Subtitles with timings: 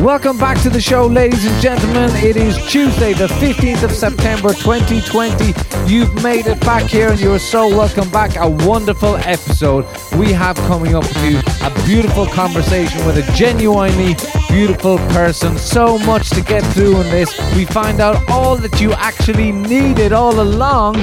[0.00, 2.08] Welcome back to the show, ladies and gentlemen.
[2.24, 5.52] It is Tuesday, the 15th of September 2020.
[5.86, 8.36] You've made it back here and you are so welcome back.
[8.36, 9.84] A wonderful episode
[10.16, 11.38] we have coming up with you.
[11.62, 14.16] A beautiful conversation with a genuinely
[14.48, 15.58] beautiful person.
[15.58, 17.38] So much to get through in this.
[17.54, 20.96] We find out all that you actually needed all along.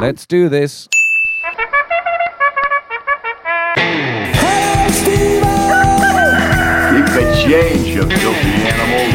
[0.00, 0.88] Let's do this.
[7.52, 9.12] Change, you filthy animals.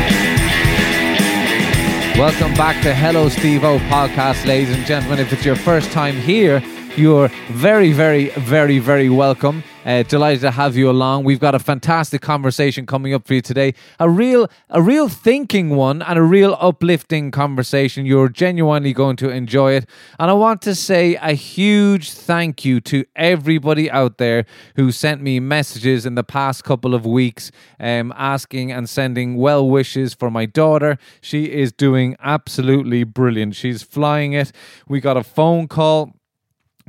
[2.19, 5.17] Welcome back to Hello Steve O podcast, ladies and gentlemen.
[5.17, 6.61] If it's your first time here,
[6.95, 9.63] you're very, very, very, very welcome.
[9.87, 11.23] Uh, delighted to have you along.
[11.23, 13.73] We've got a fantastic conversation coming up for you today.
[14.01, 18.05] A real, a real thinking one and a real uplifting conversation.
[18.05, 19.85] You're genuinely going to enjoy it.
[20.19, 25.21] And I want to say a huge thank you to everybody out there who sent
[25.21, 27.49] me messages in the past couple of weeks,
[27.79, 30.97] um, asking and sending well wishes for my daughter.
[31.21, 33.55] She is doing absolutely brilliant.
[33.55, 34.51] She's flying it.
[34.89, 36.16] We got a phone call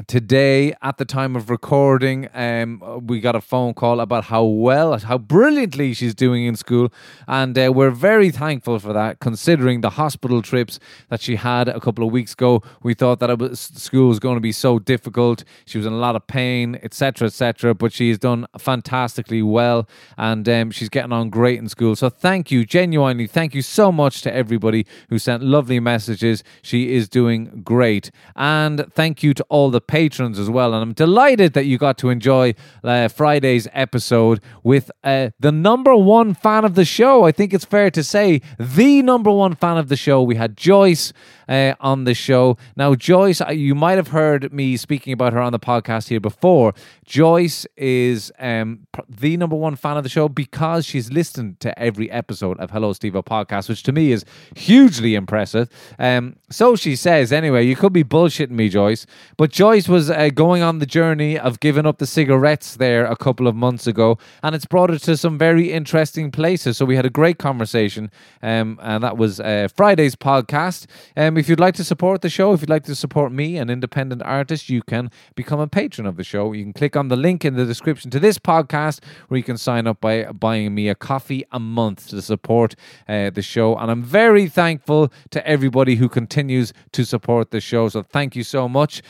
[0.06, 4.96] today at the time of recording um, we got a phone call about how well
[4.96, 6.92] how brilliantly she's doing in school.
[7.26, 11.80] And uh, we're very thankful for that considering the hospital trips that she had a
[11.80, 12.62] couple of weeks ago.
[12.82, 15.42] We thought that was, school was going to be so difficult.
[15.66, 20.48] She was in a lot of pain etc etc but she's done fantastically well and
[20.48, 21.96] um, she's getting on great in school.
[21.96, 26.44] So thank you genuinely thank you so much to everybody who sent lovely messages.
[26.62, 28.10] She is doing great.
[28.36, 30.72] And thank you to all the patrons as well.
[30.72, 32.54] And I'm delighted that you got to enjoy
[32.84, 37.24] uh, Friday's episode with uh, the number one fan of the show.
[37.24, 40.22] I think it's fair to say the number one fan of the show.
[40.22, 41.12] We had Joyce
[41.48, 42.56] uh, on the show.
[42.76, 46.20] Now, Joyce, uh, you might have heard me speaking about her on the podcast here
[46.20, 46.74] before.
[47.04, 52.10] Joyce is um, the number one fan of the show because she's listened to every
[52.10, 54.24] episode of Hello Steve podcast, which to me is
[54.54, 55.68] hugely impressive.
[55.98, 59.06] Um, so she says, anyway, you could be bullshitting me, Joyce,
[59.36, 63.16] but Joyce was uh, going on the journey of giving up the cigarettes there a
[63.16, 66.78] couple of months ago, and it's brought her to some very interesting places.
[66.78, 68.10] So we had a great conversation,
[68.42, 70.86] um, and that was uh, Friday's podcast.
[71.18, 73.68] Um, if you'd like to support the show, if you'd like to support me, an
[73.68, 76.52] independent artist, you can become a patron of the show.
[76.54, 79.58] You can click on the link in the description to this podcast, where you can
[79.58, 82.74] sign up by buying me a coffee a month to support
[83.06, 83.76] uh, the show.
[83.76, 87.88] And I'm very thankful to everybody who continues to support the show.
[87.88, 89.02] So thank you so much.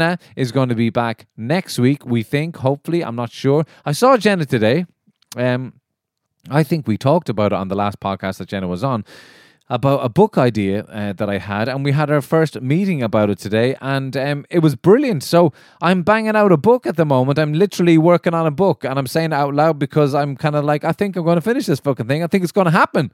[0.00, 3.04] Jenna is going to be back next week, we think, hopefully.
[3.04, 3.66] I'm not sure.
[3.84, 4.86] I saw Jenna today.
[5.36, 5.74] Um,
[6.48, 9.04] I think we talked about it on the last podcast that Jenna was on
[9.68, 13.28] about a book idea uh, that I had, and we had our first meeting about
[13.28, 15.22] it today, and um, it was brilliant.
[15.22, 15.52] So
[15.82, 17.38] I'm banging out a book at the moment.
[17.38, 20.56] I'm literally working on a book, and I'm saying it out loud because I'm kind
[20.56, 22.24] of like, I think I'm going to finish this fucking thing.
[22.24, 23.12] I think it's going to happen.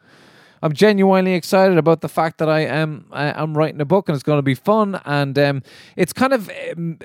[0.62, 4.15] I'm genuinely excited about the fact that I am I, I'm writing a book, and
[4.15, 5.62] it's going to be fun, and um,
[5.97, 6.50] it's kind of.
[6.77, 6.99] Um,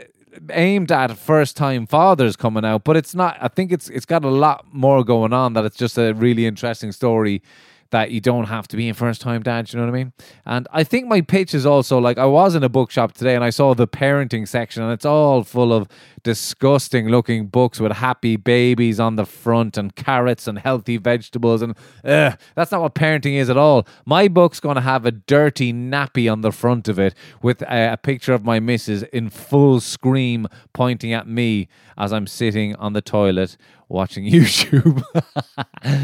[0.50, 4.24] aimed at first time fathers coming out but it's not i think it's it's got
[4.24, 7.42] a lot more going on that it's just a really interesting story
[7.92, 9.72] that you don't have to be a first time dad.
[9.72, 10.14] You know what I mean?
[10.46, 13.44] And I think my pitch is also like I was in a bookshop today and
[13.44, 15.88] I saw the parenting section and it's all full of
[16.24, 21.76] disgusting looking books with happy babies on the front and carrots and healthy vegetables and
[22.06, 23.86] ugh, that's not what parenting is at all.
[24.06, 27.94] My book's going to have a dirty nappy on the front of it with a,
[27.94, 31.68] a picture of my missus in full scream pointing at me
[31.98, 33.58] as I'm sitting on the toilet
[33.92, 35.04] watching YouTube.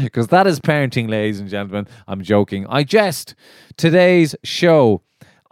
[0.02, 1.86] Because that is parenting, ladies and gentlemen.
[2.08, 2.66] I'm joking.
[2.68, 3.34] I jest.
[3.76, 5.02] Today's show.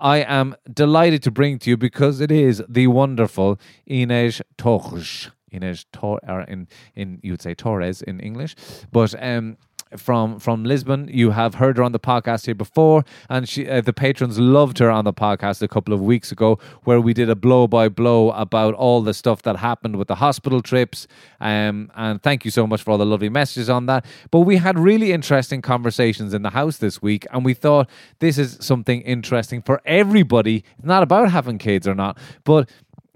[0.01, 5.31] I am delighted to bring to you because it is the wonderful Inez Torres.
[5.53, 6.67] Inez Tor- or in
[6.97, 8.57] in you'd say Torres in English,
[8.93, 9.57] but um
[9.97, 11.09] from from Lisbon.
[11.13, 14.79] You have heard her on the podcast here before, and she uh, the patrons loved
[14.79, 17.89] her on the podcast a couple of weeks ago, where we did a blow by
[17.89, 21.07] blow about all the stuff that happened with the hospital trips.
[21.41, 24.05] Um, and thank you so much for all the lovely messages on that.
[24.31, 27.89] But we had really interesting conversations in the house this week, and we thought
[28.19, 30.65] this is something interesting for everybody.
[30.83, 32.69] Not about having kids or not, but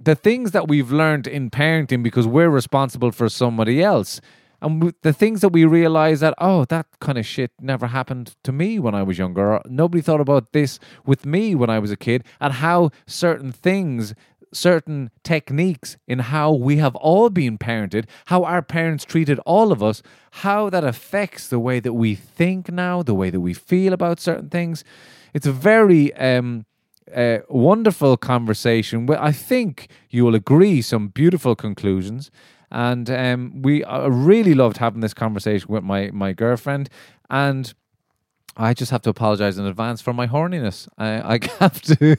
[0.03, 4.21] the things that we've learned in parenting because we're responsible for somebody else
[4.63, 8.53] and the things that we realize that oh that kind of shit never happened to
[8.53, 11.97] me when i was younger nobody thought about this with me when i was a
[11.97, 14.15] kid and how certain things
[14.53, 19.83] certain techniques in how we have all been parented how our parents treated all of
[19.83, 20.03] us
[20.33, 24.19] how that affects the way that we think now the way that we feel about
[24.19, 24.83] certain things
[25.33, 26.67] it's a very um
[27.15, 29.07] uh, wonderful conversation.
[29.07, 32.31] Well, I think you will agree some beautiful conclusions.
[32.71, 36.89] And um, we I really loved having this conversation with my my girlfriend.
[37.29, 37.73] And
[38.57, 40.89] I just have to apologize in advance for my horniness.
[40.99, 42.17] I, I have to.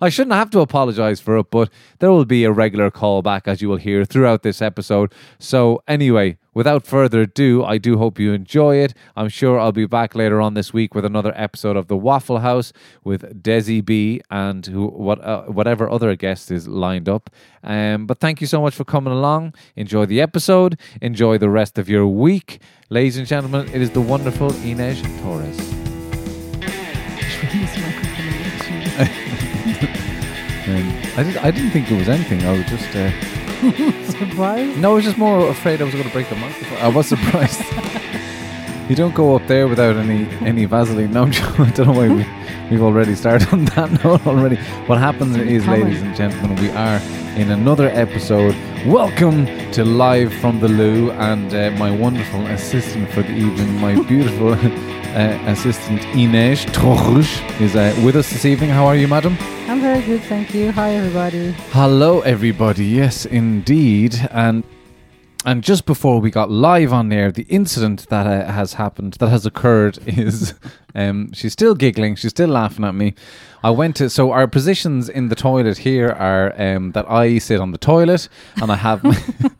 [0.00, 3.62] I shouldn't have to apologize for it, but there will be a regular callback as
[3.62, 5.12] you will hear throughout this episode.
[5.38, 8.94] So, anyway, without further ado, I do hope you enjoy it.
[9.14, 12.38] I'm sure I'll be back later on this week with another episode of the Waffle
[12.38, 12.72] House
[13.04, 17.28] with Desi B and who what uh, whatever other guest is lined up.
[17.62, 19.52] Um, but thank you so much for coming along.
[19.76, 20.80] Enjoy the episode.
[21.02, 23.68] Enjoy the rest of your week, ladies and gentlemen.
[23.68, 25.60] It is the wonderful Inez Torres.
[30.66, 30.82] Um,
[31.16, 32.42] I, did, I didn't think it was anything.
[32.42, 32.92] I was just.
[32.96, 33.12] Uh,
[34.04, 34.76] Surprise?
[34.76, 36.78] No, I was just more afraid I was going to break the microphone.
[36.78, 37.62] I was surprised.
[38.88, 41.12] you don't go up there without any any Vaseline.
[41.12, 41.24] No.
[41.26, 42.26] I don't know why we,
[42.70, 44.56] we've already started on that note already.
[44.86, 47.00] What happens is, ladies and gentlemen, we are
[47.36, 48.54] in another episode.
[48.86, 54.00] Welcome to Live from the Loo, and uh, my wonderful assistant for the evening, my
[54.08, 58.70] beautiful uh, assistant Inez Torres, is uh, with us this evening.
[58.70, 59.36] How are you, madam?
[59.68, 60.72] I'm very good, thank you.
[60.72, 61.52] Hi, everybody.
[61.70, 62.86] Hello, everybody.
[62.86, 64.14] Yes, indeed.
[64.30, 64.64] And
[65.46, 69.28] and just before we got live on air, the incident that uh, has happened, that
[69.28, 70.54] has occurred, is
[70.94, 72.16] um, she's still giggling.
[72.16, 73.14] She's still laughing at me.
[73.62, 77.60] I went to so our positions in the toilet here are um, that I sit
[77.60, 78.28] on the toilet
[78.60, 79.02] and I have.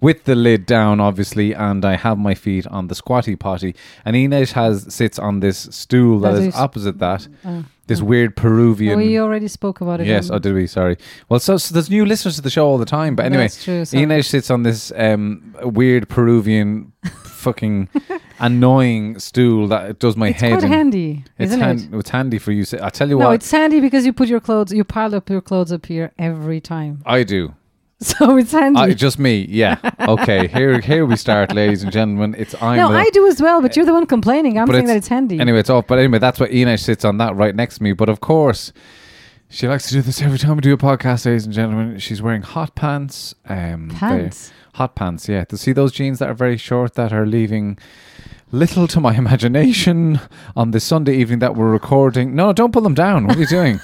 [0.00, 4.14] With the lid down, obviously, and I have my feet on the squatty potty, and
[4.14, 7.26] Inez has sits on this stool that That is is- opposite that.
[7.44, 8.96] Oh, This weird Peruvian.
[8.98, 10.06] We already spoke about it.
[10.06, 10.66] Yes, oh, did we?
[10.66, 10.96] Sorry.
[11.28, 13.14] Well, so, so there's new listeners to the show all the time.
[13.14, 13.84] But anyway, That's true.
[13.84, 16.92] So Inez sits on this um, weird Peruvian
[17.24, 17.90] fucking
[18.38, 20.72] annoying stool that does my it's head quite in.
[20.72, 21.96] handy, It's, isn't hand- it?
[21.98, 22.64] it's handy for you.
[22.80, 23.22] I tell you what.
[23.24, 25.86] No, what, it's handy because you put your clothes, you pile up your clothes up
[25.86, 27.02] here every time.
[27.04, 27.54] I do.
[28.00, 28.80] So it's handy.
[28.80, 29.46] I, just me.
[29.48, 29.78] Yeah.
[30.00, 30.46] Okay.
[30.54, 32.34] Here, here we start, ladies and gentlemen.
[32.36, 32.76] It's I'm.
[32.76, 34.58] no, I do as well, but you're the one complaining.
[34.58, 35.38] I'm saying that it's handy.
[35.40, 35.86] Anyway, it's off.
[35.86, 37.92] But anyway, that's what Inez sits on that right next to me.
[37.92, 38.72] But of course,
[39.48, 41.98] she likes to do this every time we do a podcast, ladies and gentlemen.
[41.98, 43.34] She's wearing hot pants.
[43.48, 44.52] Um, Pants.
[44.74, 45.44] Hot pants, yeah.
[45.44, 47.78] To see those jeans that are very short that are leaving
[48.50, 50.20] little to my imagination
[50.56, 52.34] on this Sunday evening that we're recording.
[52.34, 53.26] No, don't pull them down.
[53.28, 53.80] What are you doing?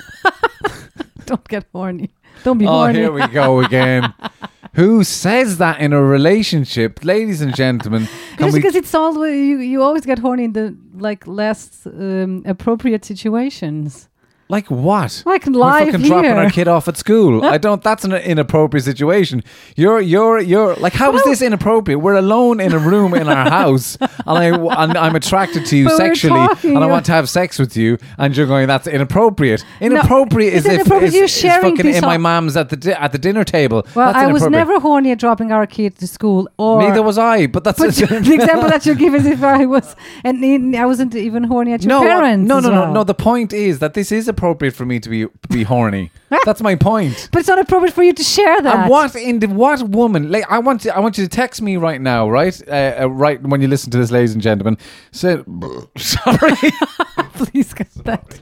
[1.27, 2.11] Don't get horny.
[2.45, 2.99] Don't be oh, horny.
[2.99, 4.15] here we go again.
[4.75, 8.07] Who says that in a relationship, ladies and gentlemen?
[8.37, 11.87] Can Just we because it's all you, you always get horny in the like less
[11.87, 14.09] um, appropriate situations,
[14.51, 15.23] like what?
[15.27, 16.09] like live We're fucking here.
[16.09, 17.45] dropping our kid off at school.
[17.55, 17.83] I don't.
[17.83, 19.43] That's an inappropriate situation.
[19.77, 20.75] You're, you're, you're.
[20.77, 22.01] Like, how is this inappropriate?
[22.01, 24.47] We're alone in a room in our house, and I,
[24.83, 27.29] and I'm attracted to you But we're sexually, talking, and I you're- want to have
[27.29, 28.67] sex with you, and you're going.
[28.67, 29.65] That's inappropriate.
[29.81, 32.57] Inappropriate it's is if inappropriate is, you're is sharing fucking this in my on- mom's
[32.57, 33.87] at the di- at the dinner table.
[33.95, 34.69] well, That's I was inappropriate.
[34.69, 37.47] never horny at dropping our kid to school, or Neither was I.
[37.47, 41.15] But that's But the example that you give is if I was, and I wasn't
[41.15, 42.49] even horny at your no, parents.
[42.49, 42.93] no, as no, no, well.
[42.93, 43.05] no.
[43.05, 46.11] The point is that this is appropriate for me to be be horny.
[46.47, 47.29] That's my point.
[47.31, 48.77] But it's not appropriate for you to share that.
[48.77, 50.33] And what in the what woman?
[50.33, 52.57] Like, I want to, I want you to text me right now, right?
[52.67, 54.79] Uh, uh, right when you listen to this, ladies and gentlemen.
[55.13, 55.43] Say,
[55.99, 56.57] sorry,
[57.35, 58.41] Please get that.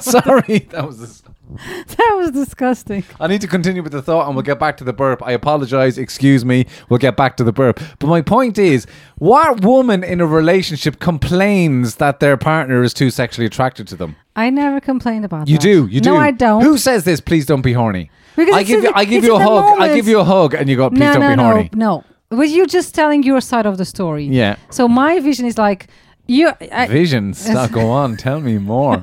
[0.00, 0.58] sorry.
[0.70, 1.00] That was.
[1.00, 1.22] This.
[1.86, 3.04] that was disgusting.
[3.20, 5.22] I need to continue with the thought, and we'll get back to the burp.
[5.24, 5.98] I apologize.
[5.98, 6.66] Excuse me.
[6.88, 7.80] We'll get back to the burp.
[7.98, 8.86] But my point is,
[9.18, 14.16] what woman in a relationship complains that their partner is too sexually attracted to them?
[14.36, 15.62] I never complained about You that.
[15.62, 15.86] do.
[15.86, 16.10] You do.
[16.10, 16.62] No, I don't.
[16.62, 17.20] Who says this?
[17.20, 18.10] Please don't be horny.
[18.36, 18.90] Because I it's give in you.
[18.92, 19.64] the- I give it's you a in the hug.
[19.64, 19.94] I moment.
[19.94, 20.90] give you a hug, and you go.
[20.90, 21.70] Please no, don't no, be no, horny.
[21.72, 22.04] no.
[22.30, 24.24] But you're just telling your side of the story.
[24.24, 24.56] Yeah.
[24.70, 25.86] So my vision is like
[26.26, 27.38] you I, Visions.
[27.38, 28.16] Stop, go on.
[28.16, 29.00] Tell me more.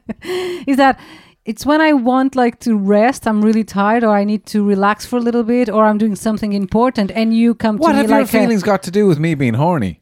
[0.66, 0.98] is that
[1.44, 5.04] it's when I want like to rest, I'm really tired, or I need to relax
[5.04, 7.88] for a little bit, or I'm doing something important, and you come to like.
[7.88, 10.00] what have your like a- feelings got to do with me being horny?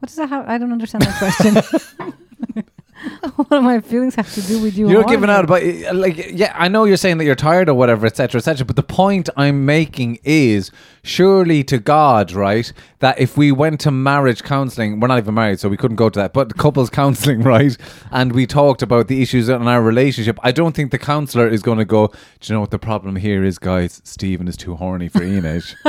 [0.00, 0.48] what does that have?
[0.48, 2.64] I don't understand that question.
[3.36, 4.88] what do my feelings have to do with you?
[4.88, 5.62] You're giving out about
[5.94, 6.52] like yeah.
[6.56, 8.66] I know you're saying that you're tired or whatever, etc., etc.
[8.66, 10.70] But the point I'm making is
[11.02, 12.72] surely to God, right?
[13.00, 16.10] That if we went to marriage counselling, we're not even married, so we couldn't go
[16.10, 16.32] to that.
[16.32, 17.76] But couples counselling, right?
[18.10, 20.38] And we talked about the issues in our relationship.
[20.42, 22.08] I don't think the counsellor is going to go.
[22.08, 22.14] Do
[22.44, 24.00] you know what the problem here is, guys?
[24.04, 25.74] Stephen is too horny for Inez.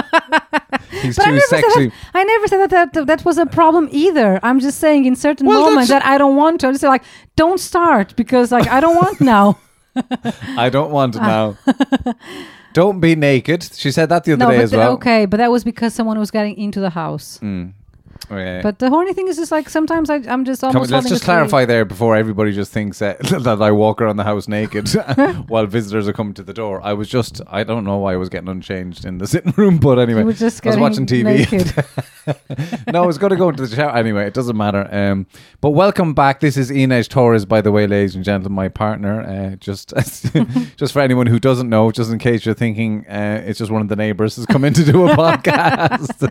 [0.92, 3.46] He's But I too never, said that, I never said that, that that was a
[3.46, 4.40] problem either.
[4.42, 6.68] I'm just saying in certain Well, moments that I don't want to.
[6.68, 6.99] I'm just like,
[7.36, 9.60] don't start because like I don't want now.
[10.58, 11.58] I don't want now.
[12.74, 13.64] don't be naked.
[13.74, 14.92] She said that the other no, day as well.
[14.94, 17.40] okay, but that was because someone was getting into the house.
[17.42, 17.74] Mm.
[18.32, 18.60] Okay.
[18.62, 20.92] But the horny thing is just like sometimes I, I'm just Come on, almost.
[20.92, 24.48] let's just clarify there before everybody just thinks that, that I walk around the house
[24.48, 24.90] naked
[25.48, 26.80] while visitors are coming to the door.
[26.84, 29.78] I was just, I don't know why I was getting unchanged in the sitting room,
[29.78, 31.48] but anyway, were just I was watching TV.
[32.94, 34.28] no, I was going to go into the shower anyway.
[34.28, 34.88] It doesn't matter.
[34.94, 35.26] Um,
[35.62, 36.40] but welcome back.
[36.40, 39.22] This is Inez Torres, by the way, ladies and gentlemen, my partner.
[39.22, 39.94] Uh, just,
[40.78, 43.82] just for anyone who doesn't know, just in case you're thinking uh, it's just one
[43.82, 46.30] of the neighbours has come in to do a podcast.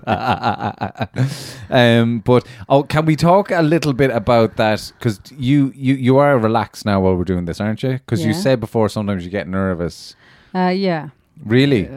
[1.79, 4.93] Um, but oh, can we talk a little bit about that?
[4.99, 7.93] Because you, you, you are relaxed now while we're doing this, aren't you?
[7.95, 10.17] Because you said before sometimes you get nervous.
[10.55, 11.11] Uh, yeah,
[11.45, 11.89] Really,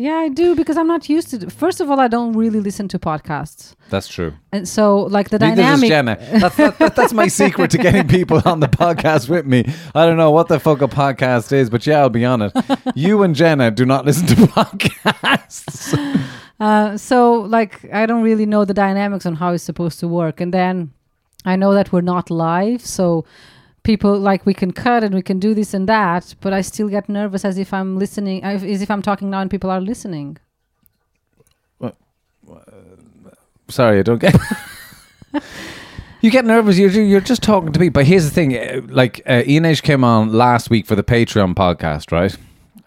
[0.00, 1.36] yeah, I do because I'm not used to.
[1.36, 1.50] it.
[1.52, 4.32] First of all, I don't really listen to podcasts, that's true.
[4.52, 5.88] and so like the Neither dynamic.
[5.88, 6.16] Jenna.
[6.40, 9.64] That's, that, that- that's my secret to getting people on the podcast with me.
[9.96, 12.52] I don't know what the fuck a podcast is, but yeah, I'll be on it.
[12.94, 15.94] You and Jenna do not listen to podcasts.
[16.60, 20.40] Uh, so like I don't really know the dynamics on how it's supposed to work,
[20.40, 20.92] and then
[21.44, 23.24] I know that we're not live, so
[23.84, 26.88] people like we can cut and we can do this and that, but I still
[26.88, 30.38] get nervous as if I'm listening, as if I'm talking now and people are listening.
[33.68, 34.34] Sorry, I don't get.
[36.20, 36.76] You get nervous.
[36.78, 37.90] You're you're just talking to me.
[37.90, 41.54] But here's the thing: uh, like uh, Inez came on last week for the Patreon
[41.54, 42.36] podcast, right?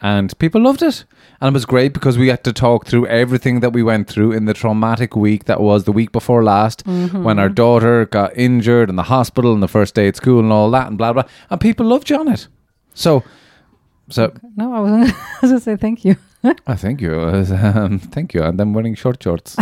[0.02, 1.06] And people loved it,
[1.42, 4.32] and it was great because we had to talk through everything that we went through
[4.32, 8.90] in the traumatic week that was the week before last, when our daughter got injured
[8.90, 11.24] in the hospital and the first day at school and all that, and blah blah.
[11.50, 12.48] And people loved it.
[12.94, 13.24] So,
[14.10, 16.16] so No, I was, I was gonna say thank you.
[16.68, 17.20] I thank you.
[17.20, 18.44] Um, thank you.
[18.44, 19.56] And I'm wearing short shorts.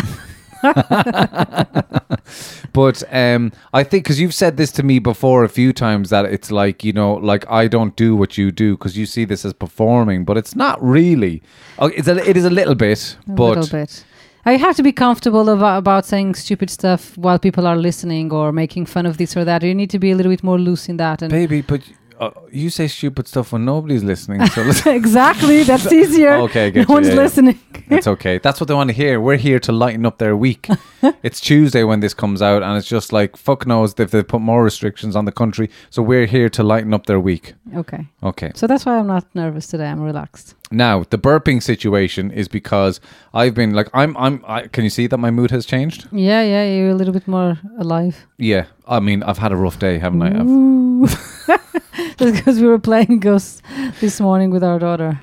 [2.73, 6.25] but um, I think because you've said this to me before a few times that
[6.25, 9.45] it's like you know, like I don't do what you do because you see this
[9.45, 11.41] as performing, but it's not really.
[11.77, 14.03] Oh, It's a, it is a little bit, A but little bit.
[14.45, 18.51] I have to be comfortable about, about saying stupid stuff while people are listening or
[18.51, 19.63] making fun of this or that.
[19.63, 21.21] You need to be a little bit more loose in that.
[21.21, 21.81] And baby, but
[22.19, 24.61] uh, you say stupid stuff when nobody's listening, so
[24.91, 26.33] exactly, that's easier.
[26.33, 27.13] Okay, no you, one's yeah.
[27.15, 27.59] listening.
[27.89, 28.37] it's okay.
[28.37, 29.21] That's what they want to hear.
[29.21, 30.67] We're here to lighten up their week.
[31.23, 34.41] it's Tuesday when this comes out, and it's just like fuck knows if they put
[34.41, 35.69] more restrictions on the country.
[35.89, 37.53] So we're here to lighten up their week.
[37.75, 38.51] Okay, Okay.
[38.55, 39.87] so that's why I'm not nervous today.
[39.87, 40.55] I'm relaxed.
[40.71, 42.99] Now the burping situation is because
[43.33, 44.43] I've been like I'm I'm.
[44.47, 46.07] I, can you see that my mood has changed?
[46.11, 48.27] Yeah, yeah, you're a little bit more alive.
[48.37, 48.65] Yeah.
[48.87, 51.29] I mean I've had a rough day, haven't I?
[51.53, 51.59] I've,
[51.99, 52.13] Ooh.
[52.17, 53.61] That's because we were playing ghosts
[53.99, 55.19] this morning with our daughter,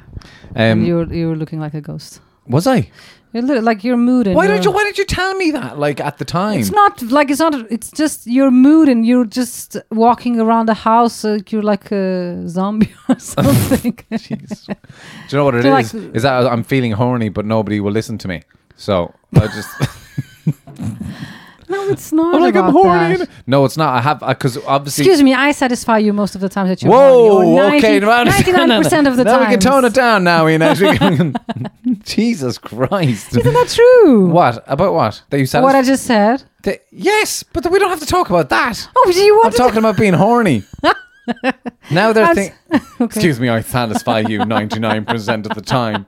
[0.54, 2.21] and um, you were you were looking like a ghost.
[2.47, 2.90] was I?
[3.33, 4.71] You're li- like your mood and Why your- don't you?
[4.71, 5.78] Why did you tell me that?
[5.78, 6.59] Like at the time.
[6.61, 7.54] It's not like it's not.
[7.71, 11.25] It's just your mood, and you're just walking around the house.
[11.25, 13.92] Like you're like a zombie or something.
[14.12, 14.66] Jeez.
[14.66, 14.75] Do
[15.30, 15.95] you know what it So, is?
[15.95, 18.42] like- is that I'm feeling horny, but nobody will listen to me.
[18.76, 19.71] So I just.
[21.68, 22.35] No, it's not.
[22.35, 23.16] I'm like I'm about horny.
[23.16, 23.28] that.
[23.46, 23.94] No, it's not.
[23.94, 25.02] I have because obviously.
[25.04, 27.78] Excuse me, I satisfy you most of the time that you're Whoa, horny.
[27.78, 29.40] okay, no, no, no, ninety-nine percent of the now time.
[29.49, 30.62] we can tone it down now, Ian.
[32.04, 33.37] Jesus Christ!
[33.37, 34.26] Isn't that true?
[34.26, 35.62] What about what that you said?
[35.62, 36.42] What I just said.
[36.90, 38.88] Yes, but we don't have to talk about that.
[38.96, 39.58] Oh, do you want I'm want to?
[39.58, 40.64] talking about being horny.
[41.90, 42.56] Now they're thinking.
[43.00, 46.06] Excuse me, I satisfy you 99% of the time.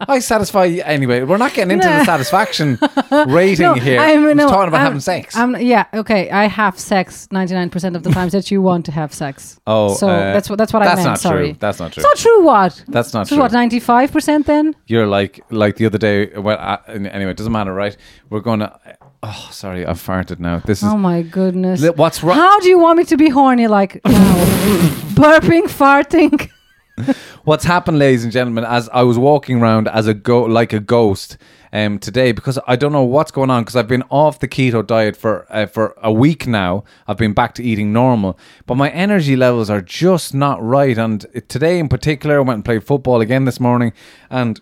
[0.00, 1.22] I satisfy you anyway.
[1.22, 2.78] We're not getting into the satisfaction
[3.28, 4.00] rating No, here.
[4.00, 5.36] I'm, no, talking about I'm- having sex.
[5.36, 6.30] I'm, yeah, okay.
[6.30, 9.58] I have sex ninety-nine percent of the times that you want to have sex.
[9.66, 11.06] oh, so uh, that's what that's what I that's meant.
[11.08, 11.56] not Sorry, true.
[11.60, 12.02] That's not true.
[12.02, 12.44] it's not true.
[12.44, 12.84] What?
[12.88, 13.42] That's not so true.
[13.42, 13.52] what?
[13.52, 14.74] Ninety-five percent then?
[14.86, 16.26] You're like like the other day.
[16.36, 17.96] Well, uh, anyway, it doesn't matter, right?
[18.30, 18.78] We're gonna.
[19.26, 20.58] Oh, sorry, I've farted now.
[20.58, 21.80] This is Oh my goodness.
[21.80, 22.36] Li- what's wrong.
[22.36, 24.44] How do you want me to be horny like now?
[25.14, 26.50] Burping, farting.
[27.44, 30.78] What's happened, ladies and gentlemen, as I was walking around as a go like a
[30.78, 31.36] ghost
[31.72, 34.86] um, today because I don't know what's going on because I've been off the keto
[34.86, 36.84] diet for uh, for a week now.
[37.08, 40.96] I've been back to eating normal, but my energy levels are just not right.
[40.96, 43.92] And today, in particular, I went and played football again this morning,
[44.30, 44.60] and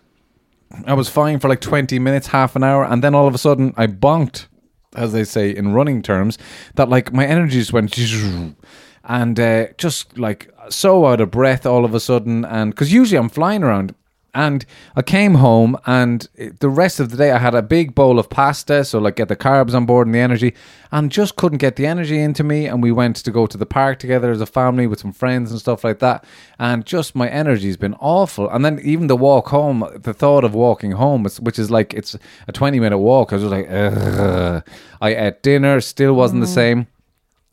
[0.85, 3.37] I was fine for like twenty minutes, half an hour, and then all of a
[3.37, 4.47] sudden I bonked,
[4.95, 6.37] as they say in running terms,
[6.75, 7.95] that like my energy just went
[9.03, 12.45] and uh, just like so out of breath all of a sudden.
[12.45, 13.93] And because usually i'm flying around
[14.33, 16.27] and i came home and
[16.59, 19.27] the rest of the day i had a big bowl of pasta so like get
[19.27, 20.53] the carbs on board and the energy
[20.93, 23.65] and just couldn't get the energy into me and we went to go to the
[23.65, 26.23] park together as a family with some friends and stuff like that
[26.59, 28.47] and just my energy's been awful.
[28.49, 32.15] And then even the walk home the thought of walking home which is like it's
[32.47, 34.63] a 20 minute walk i was just like Ugh.
[35.01, 36.53] i ate dinner still wasn't the mm.
[36.53, 36.87] same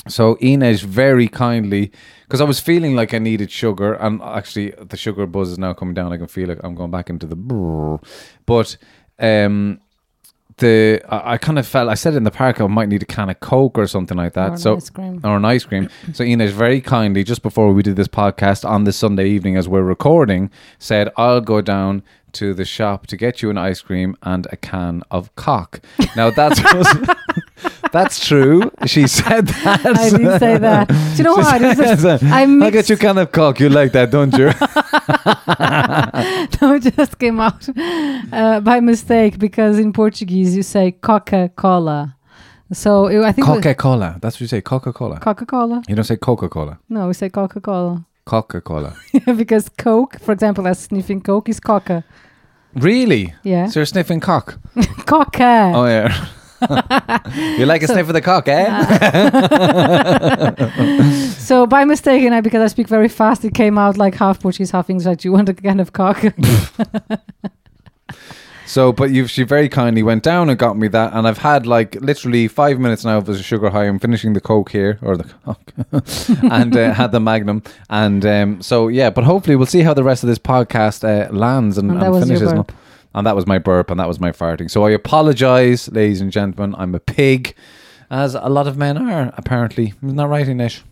[0.09, 1.93] so Inez very kindly,
[2.23, 5.73] because I was feeling like I needed sugar, and actually the sugar buzz is now
[5.75, 6.13] coming down.
[6.13, 6.59] I can feel it.
[6.63, 8.03] I'm going back into the, brrr.
[8.47, 8.77] but
[9.19, 9.81] um,
[10.61, 13.07] the I, I kind of felt I said in the park I might need a
[13.07, 14.51] can of Coke or something like that.
[14.51, 15.21] Or an so ice cream.
[15.25, 15.89] or an ice cream.
[16.13, 19.69] so Inez very kindly, just before we did this podcast on this Sunday evening as
[19.69, 22.03] we're recording, said I'll go down
[22.33, 25.81] to the shop to get you an ice cream and a can of cock.
[26.15, 26.61] Now that's
[27.93, 28.71] that's true.
[28.87, 29.87] She said that.
[29.87, 30.89] I did say that.
[30.89, 31.63] Do you know what?
[31.63, 33.61] It was a- I I get you can of cock.
[33.61, 34.47] You like that, don't you?
[36.63, 37.69] no, it just came out
[38.33, 42.17] uh, by mistake because in Portuguese you say Coca Cola.
[42.73, 44.19] So it, I think Coca Cola.
[44.21, 44.61] That's what you say.
[44.61, 45.19] Coca Cola.
[45.19, 45.83] Coca Cola.
[45.89, 46.79] You don't say Coca Cola.
[46.89, 48.95] No, we say Coca Cola Coca Cola.
[49.37, 52.05] because Coke, for example, as sniffing Coke is Coca.
[52.75, 53.35] Really?
[53.43, 54.59] Yeah, So you're sniffing cock?
[55.07, 55.73] Coca.
[55.75, 56.27] Oh yeah.
[57.59, 58.67] You like a So- sniff of the cock, eh?
[61.51, 64.39] So by mistake, and I because I speak very fast, it came out like half
[64.41, 65.07] Portuguese, half English.
[65.07, 66.23] Like, do you want a kind of cock?
[68.67, 71.67] So, but you, she very kindly went down and got me that, and I've had
[71.67, 73.87] like literally five minutes now of a sugar high.
[73.89, 75.73] I'm finishing the coke here, or the coke,
[76.53, 79.11] and uh, had the Magnum, and um, so yeah.
[79.11, 82.23] But hopefully, we'll see how the rest of this podcast uh, lands and, And and
[82.25, 82.53] finishes.
[83.15, 84.71] And that was my burp, and that was my farting.
[84.71, 86.75] So I apologize, ladies and gentlemen.
[86.79, 87.57] I'm a pig,
[88.11, 89.95] as a lot of men are apparently.
[90.03, 90.83] Isn't that right, Inez?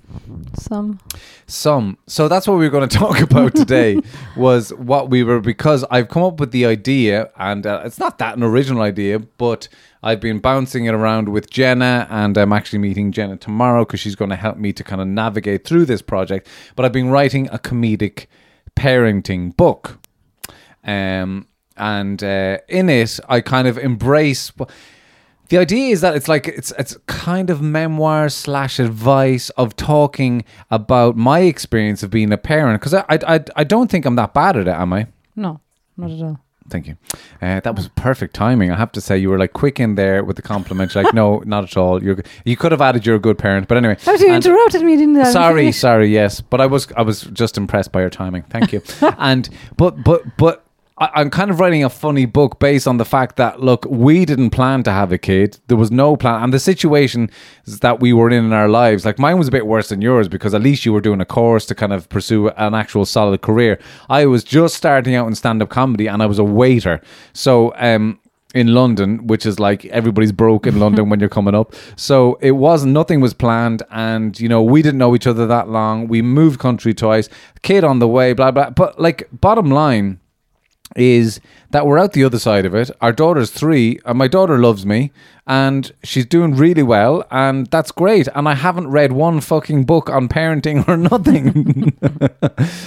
[0.55, 1.01] Some.
[1.47, 1.99] Some.
[2.07, 4.01] So that's what we were going to talk about today
[4.37, 8.19] was what we were because I've come up with the idea and uh, it's not
[8.19, 9.69] that an original idea, but
[10.03, 14.15] I've been bouncing it around with Jenna and I'm actually meeting Jenna tomorrow because she's
[14.15, 16.49] going to help me to kind of navigate through this project.
[16.77, 18.27] But I've been writing a comedic
[18.77, 19.99] parenting book.
[20.85, 24.53] Um and uh, in it I kind of embrace
[25.49, 30.45] the idea is that it's like it's it's kind of memoir slash advice of talking
[30.71, 34.17] about my experience of being a parent because I, I I I don't think I'm
[34.17, 35.07] that bad at it, am I?
[35.37, 35.61] No,
[35.97, 36.39] not at all.
[36.71, 36.99] Thank you.
[37.41, 38.71] Uh, that was perfect timing.
[38.71, 40.95] I have to say, you were like quick in there with the compliment.
[40.95, 42.03] You're like, no, not at all.
[42.03, 43.97] You're you could have added you're a good parent, but anyway.
[44.07, 45.33] Oh, you And- interrupted me, didn't I?
[45.33, 48.43] sorry, sorry, yes, but I was I was just impressed by your timing.
[48.51, 48.83] Thank you.
[49.19, 50.67] and but but but
[51.01, 54.25] I, I'm kind of writing a funny book based on the fact that look, we
[54.25, 55.59] didn't plan to have a kid.
[55.69, 57.31] There was no plan, and the situation
[57.81, 60.29] that we were in in our lives, like mine was a bit worse than yours
[60.29, 63.43] because at least you were doing a course to kind of pursue an actual solid
[63.43, 63.79] career.
[64.09, 67.01] I was just starting out in stand up comedy, and I was a waiter.
[67.33, 68.21] So um
[68.55, 71.75] in London, which is like everybody's broke in London when you're coming up.
[71.97, 75.69] So it was nothing was planned, and you know we didn't know each other that
[75.69, 76.09] long.
[76.09, 77.29] We moved country twice,
[77.63, 78.71] kid on the way, blah blah.
[78.71, 80.21] But like bottom line
[81.01, 82.91] is that we're out the other side of it.
[83.01, 85.11] Our daughter's three, and my daughter loves me,
[85.47, 88.27] and she's doing really well, and that's great.
[88.35, 91.93] And I haven't read one fucking book on parenting or nothing.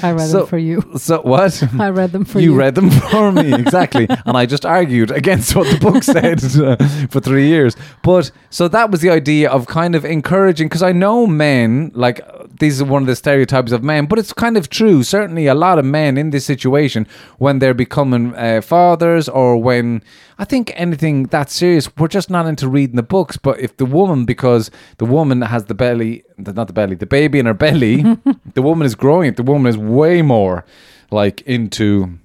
[0.04, 0.84] I read So- them for you.
[0.97, 1.63] so what?
[1.80, 2.58] I read them for you you.
[2.60, 6.76] read them for me exactly and i just argued against what the book said uh,
[7.08, 10.91] for three years but so that was the idea of kind of encouraging because i
[10.91, 12.19] know men like
[12.62, 15.54] these are one of the stereotypes of men but it's kind of true certainly a
[15.54, 17.06] lot of men in this situation
[17.38, 20.02] when they're becoming uh, fathers or when
[20.39, 23.86] i think anything that serious we're just not into reading the books but if the
[23.86, 28.04] woman because the woman has the belly, not the belly the baby in her belly
[28.54, 30.63] the woman is growing it, the woman is way more
[31.12, 32.17] like into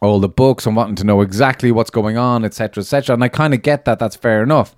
[0.00, 3.14] all the books and wanting to know exactly what's going on, etc., etc.
[3.14, 3.98] And I kind of get that.
[3.98, 4.74] That's fair enough.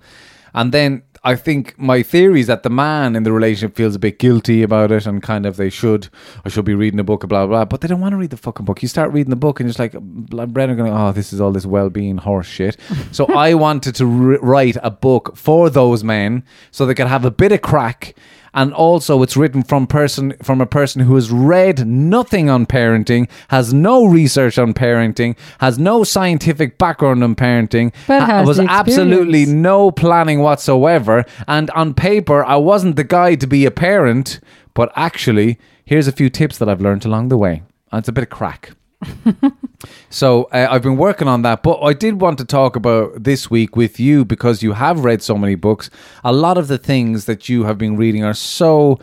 [0.53, 3.99] And then I think my theory is that the man in the relationship feels a
[3.99, 6.07] bit guilty about it and kind of they should,
[6.45, 7.65] I should be reading a book, blah, blah, blah.
[7.65, 8.81] But they don't want to read the fucking book.
[8.81, 9.89] You start reading the book and you're
[10.31, 12.77] like, Brennan going, oh, this is all this well being horse shit.
[13.11, 17.25] so I wanted to r- write a book for those men so they could have
[17.25, 18.15] a bit of crack
[18.53, 23.29] and also it's written from person from a person who has read nothing on parenting,
[23.49, 28.59] has no research on parenting, has no scientific background on parenting, But ha- has was
[28.59, 34.39] absolutely no planning whatsoever, and on paper I wasn't the guy to be a parent,
[34.73, 37.63] but actually here's a few tips that I've learned along the way.
[37.91, 38.71] And it's a bit of crack.
[40.09, 43.49] So uh, I've been working on that, but I did want to talk about this
[43.49, 45.89] week with you because you have read so many books.
[46.23, 48.99] A lot of the things that you have been reading are so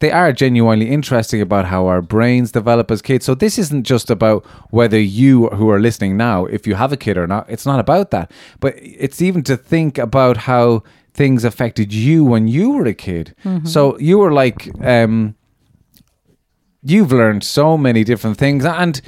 [0.00, 3.26] they are genuinely interesting about how our brains develop as kids.
[3.26, 6.96] So this isn't just about whether you who are listening now, if you have a
[6.96, 7.48] kid or not.
[7.48, 12.48] It's not about that, but it's even to think about how things affected you when
[12.48, 13.34] you were a kid.
[13.64, 14.68] So you were like.
[14.84, 15.34] Um,
[16.80, 19.02] you've learned so many different things and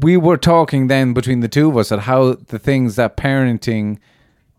[0.00, 3.98] we were talking then between the two of us at how the things that parenting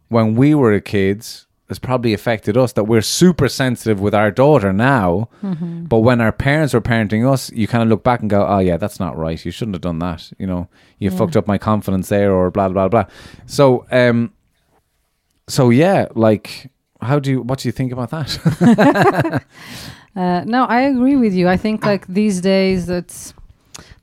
[0.10, 4.72] when we were kids has probably affected us that we're super sensitive with our daughter
[4.72, 5.28] now.
[5.42, 8.60] But when our parents were parenting us you kind of look back and go oh
[8.60, 9.44] yeah that's not right.
[9.44, 10.32] You shouldn't have done that.
[10.38, 10.68] You know
[11.00, 13.06] you fucked up my confidence there or blah blah blah.
[13.46, 14.32] So um
[15.48, 16.70] so yeah like
[17.02, 19.44] how do you what do you think about that?
[20.16, 21.50] Uh, no, I agree with you.
[21.50, 23.34] I think like these days, it's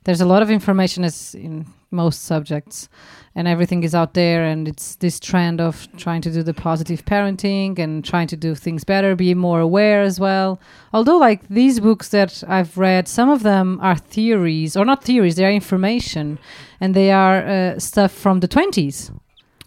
[0.03, 2.89] there's a lot of information as in most subjects,
[3.35, 4.43] and everything is out there.
[4.43, 8.55] And it's this trend of trying to do the positive parenting and trying to do
[8.55, 10.59] things better, be more aware as well.
[10.91, 15.35] Although, like these books that I've read, some of them are theories or not theories;
[15.35, 16.39] they are information,
[16.81, 19.11] and they are uh, stuff from the twenties.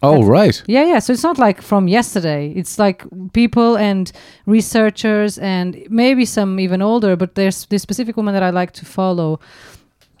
[0.03, 0.99] oh right Yeah, yeah.
[0.99, 2.53] So it's not like from yesterday.
[2.55, 4.11] It's like people and
[4.45, 7.15] researchers and maybe some even older.
[7.15, 9.39] But there's this specific woman that I like to follow.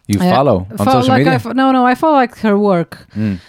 [0.07, 3.07] You follow on Fo- social like media fo- no, no, I follow like her work.
[3.15, 3.39] Mm.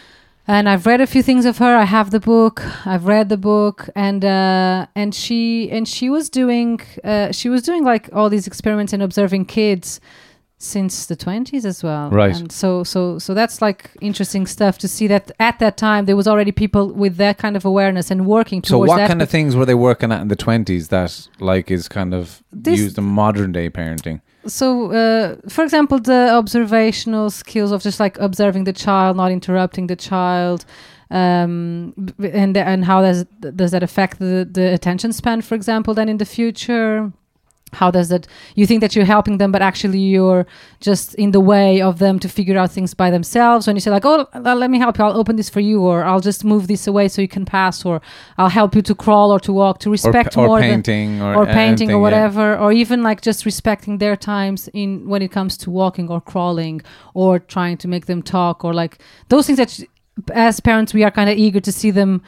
[0.50, 1.76] And I've read a few things of her.
[1.76, 2.62] I have the book.
[2.86, 7.62] I've read the book, and uh, and she and she was doing uh, she was
[7.62, 10.00] doing like all these experiments and observing kids
[10.60, 12.34] since the 20s as well Right.
[12.34, 16.16] and so so so that's like interesting stuff to see that at that time there
[16.16, 19.22] was already people with that kind of awareness and working So towards so what kind
[19.22, 22.80] of things were they working at in the twenties that like is kind of This-
[22.80, 24.20] used in modern day parenting?
[24.48, 29.86] So uh, for example the observational skills of just like observing the child not interrupting
[29.86, 30.64] the child
[31.10, 36.08] um, and and how does does that affect the, the attention span for example then
[36.08, 37.12] in the future
[37.72, 40.46] how does that you think that you're helping them but actually you're
[40.80, 43.90] just in the way of them to figure out things by themselves when you say
[43.90, 46.44] like oh uh, let me help you i'll open this for you or i'll just
[46.44, 48.00] move this away so you can pass or
[48.38, 51.34] i'll help you to crawl or to walk to respect pa- or more than or,
[51.34, 51.98] or painting or yeah.
[51.98, 56.20] whatever or even like just respecting their times in when it comes to walking or
[56.20, 56.80] crawling
[57.14, 59.80] or trying to make them talk or like those things that
[60.32, 62.22] as parents we are kind of eager to see them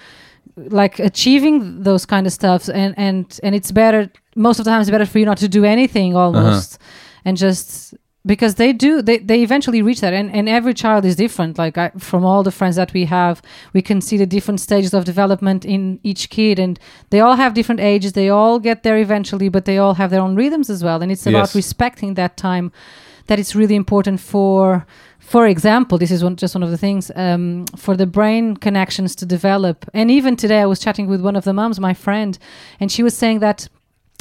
[0.69, 4.81] like achieving those kind of stuff and and and it's better most of the time
[4.81, 6.25] it's better for you not to do anything uh-huh.
[6.25, 6.79] almost
[7.25, 7.95] and just
[8.27, 11.79] because they do they, they eventually reach that and, and every child is different like
[11.79, 13.41] I, from all the friends that we have
[13.73, 17.55] we can see the different stages of development in each kid and they all have
[17.55, 20.85] different ages they all get there eventually but they all have their own rhythms as
[20.85, 21.55] well and it's about Yes.
[21.55, 22.71] respecting that time
[23.29, 24.85] that it's really important for
[25.31, 29.15] for example this is one, just one of the things um, for the brain connections
[29.15, 32.39] to develop and even today i was chatting with one of the moms my friend
[32.81, 33.69] and she was saying that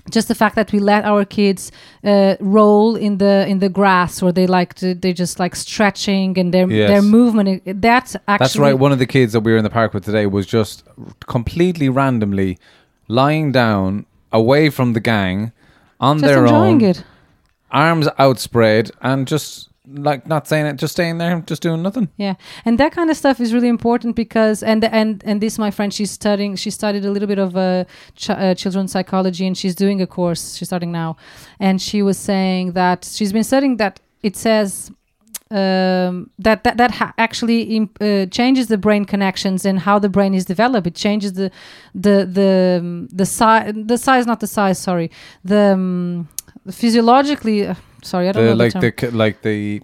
[0.09, 1.71] just the fact that we let our kids
[2.03, 6.37] uh, roll in the in the grass or they like to, they just like stretching
[6.39, 6.89] and their Yes.
[6.89, 8.73] their movement that's actually That's right.
[8.73, 10.83] One of the kids that we were in the park with today was just
[11.27, 12.57] completely randomly
[13.07, 15.51] lying down away from the gang
[15.99, 17.03] on just their enjoying own, it
[17.71, 22.09] arms outspread, and just like not saying it, just staying there, just doing nothing.
[22.17, 25.71] Yeah, and that kind of stuff is really important because and and and this my
[25.71, 29.57] friend she's studying she studied a little bit of uh, ch- uh, children's psychology and
[29.57, 31.17] she's doing a course she's starting now,
[31.59, 34.91] and she was saying that she's been studying that it says
[35.51, 40.09] um, that that that ha- actually imp- uh, changes the brain connections and how the
[40.09, 40.85] brain is developed.
[40.87, 41.51] It changes the
[41.95, 45.09] the the um, the size the size not the size sorry
[45.43, 46.29] the um,
[46.71, 47.67] physiologically.
[47.67, 49.11] Uh, sorry, I don't The know like the the term.
[49.11, 49.81] c- like the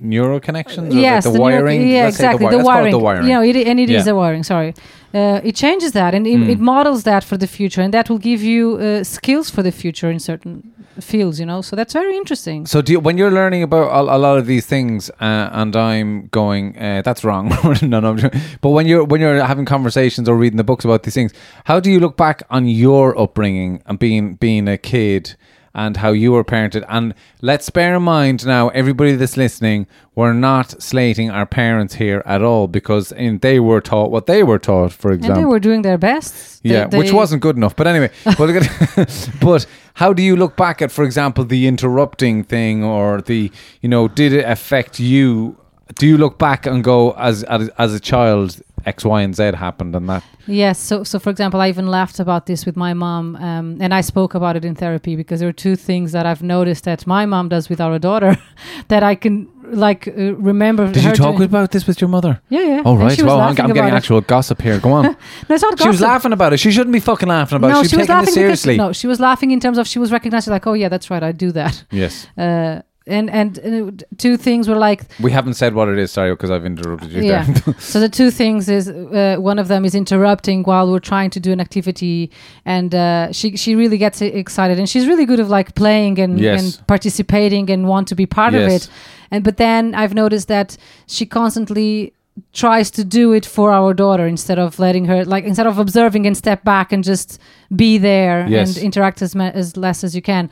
[0.00, 1.88] neural connections, or yes, like the, neuro- wiring.
[1.88, 2.46] yeah, Let's exactly.
[2.46, 2.92] The, The, wi- it wiring.
[2.92, 3.26] the wiring.
[3.26, 4.02] You know, it, and it is Yeah.
[4.02, 4.44] the wiring.
[4.44, 4.74] Sorry,
[5.14, 6.48] uh, it changes that, and it, Mm.
[6.50, 9.72] it models that for the future, and that will give you uh, skills for the
[9.72, 10.62] future in certain
[11.00, 11.40] fields.
[11.40, 12.66] You know, so that's very interesting.
[12.66, 15.74] So, do you, when you're learning about a, a lot of these things, uh, and
[15.74, 17.48] I'm going, uh, that's wrong.
[17.82, 18.14] no, no.
[18.60, 21.32] But when you're when you're having conversations or reading the books about these things,
[21.64, 25.34] how do you look back on your upbringing and being being a kid
[25.78, 26.84] and how you were parented.
[26.88, 29.86] And let's bear in mind now, everybody that's listening,
[30.16, 34.42] we're not slating our parents here at all because in, they were taught what they
[34.42, 35.40] were taught, for and example.
[35.42, 36.62] they were doing their best.
[36.64, 37.76] They- Yeah, which wasn't good enough.
[37.76, 42.82] But anyway, but, but how do you look back at, for example, the interrupting thing
[42.82, 45.56] or the, you know, did it affect you?
[45.94, 49.42] Do you look back and go, as as, as a child, X, Y, and Z
[49.54, 50.24] happened and that?
[50.46, 50.78] Yes.
[50.78, 54.00] So, so for example, I even laughed about this with my mom, um, and I
[54.00, 57.26] spoke about it in therapy because there are two things that I've noticed that my
[57.26, 58.36] mom does with our daughter
[58.88, 60.90] that I can like uh, remember.
[60.90, 62.40] Did you talk about this with your mother?
[62.48, 62.82] Yeah, yeah.
[62.84, 63.20] Oh, right.
[63.22, 63.92] Well, I'm, I'm getting it.
[63.92, 64.78] actual gossip here.
[64.80, 65.16] Go on.
[65.48, 65.84] No, it's not gossip.
[65.84, 66.58] she was laughing about it.
[66.58, 67.84] She shouldn't be fucking laughing about no, it.
[67.84, 68.74] She, she was taking laughing it seriously.
[68.74, 71.10] because no, she was laughing in terms of she was recognizing like, oh yeah, that's
[71.10, 71.84] right, I do that.
[71.90, 72.26] Yes.
[72.36, 76.50] Uh, and and two things were like We haven't said what it is, sorry, because
[76.50, 77.44] I've interrupted you yeah.
[77.44, 77.74] there.
[77.78, 81.40] so the two things is uh, one of them is interrupting while we're trying to
[81.40, 82.30] do an activity,
[82.64, 86.38] and uh, she she really gets excited, and she's really good of like playing and,
[86.38, 86.60] Yes.
[86.62, 88.84] and participating and want to be part of Yes.
[88.84, 88.90] it.
[89.30, 92.12] And but then I've noticed that she constantly
[92.52, 96.26] tries to do it for our daughter instead of letting her like instead of observing
[96.26, 97.40] and step back and just
[97.74, 98.76] be there Yes.
[98.76, 100.48] and interact as, ma- as less as you can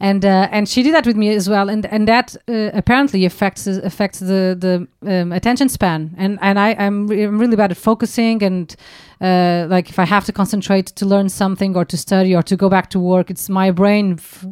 [0.00, 1.68] and uh, and she did that with me as well.
[1.68, 6.14] And and that uh, apparently affects affects the the um, attention span.
[6.16, 8.74] And and I I'm, re- I'm really bad at focusing and
[9.20, 12.56] uh, like if I have to concentrate to learn something or to study or to
[12.56, 14.46] go back to work it's my brain f-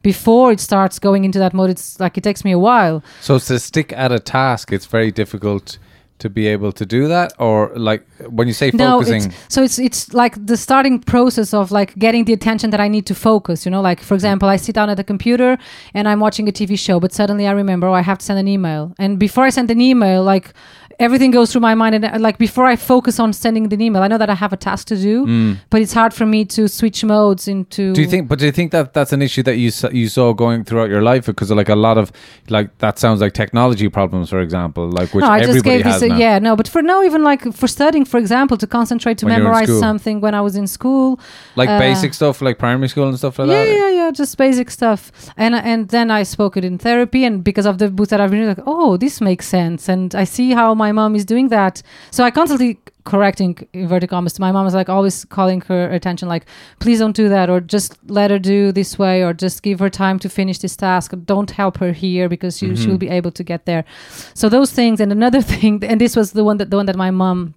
[0.00, 3.02] before it starts going into that mode it's like it takes me a while.
[3.20, 5.78] So to stick at a task, it's very difficult
[6.18, 9.24] to be able to do that, or like when you say no focusing.
[9.24, 12.88] it's, so it's it's like the starting process of like getting the attention that i
[12.88, 15.58] need to focus you know like for example i sit down at the computer
[15.92, 18.38] and i'm watching a tv show but suddenly i remember oh i have to send
[18.38, 20.54] an email and before i send an email like
[21.00, 24.00] everything goes through my mind and uh, like before i focus on sending the email
[24.02, 26.68] i know that i have a task to do but it's hard for me to
[26.68, 27.94] switch modes into Mm.
[27.94, 28.28] do you think?
[28.28, 31.02] But do you think that that's an issue that you you saw going throughout your
[31.02, 31.26] life?
[31.26, 32.12] Because like a lot of
[32.48, 35.84] like that sounds like technology problems, for example, like which no, I just everybody gave
[35.86, 36.03] has this.
[36.04, 36.16] A, now.
[36.16, 39.34] yeah, no, but for now, even like for studying, for example, to concentrate to When
[39.38, 41.18] memorize something when I was in school,
[41.56, 43.70] like uh, basic stuff, like primary school and stuff like yeah, that.
[43.70, 45.10] yeah, yeah, yeah, just basic stuff.
[45.36, 48.30] And and then I spoke it in therapy, and because of the books that I've
[48.30, 51.82] been like, oh, this makes sense, and I see how my mom is doing that.
[52.10, 56.26] So I constantly correcting inverted commas to my mom was like always calling her attention
[56.26, 56.46] like
[56.80, 59.90] please don't do that or just let her do this way or just give her
[59.90, 61.12] time to finish this task.
[61.24, 63.84] Don't help her here because she, she'll be able to get there.
[64.32, 66.96] So those things and another thing and this was the one that the one that
[66.96, 67.54] my mom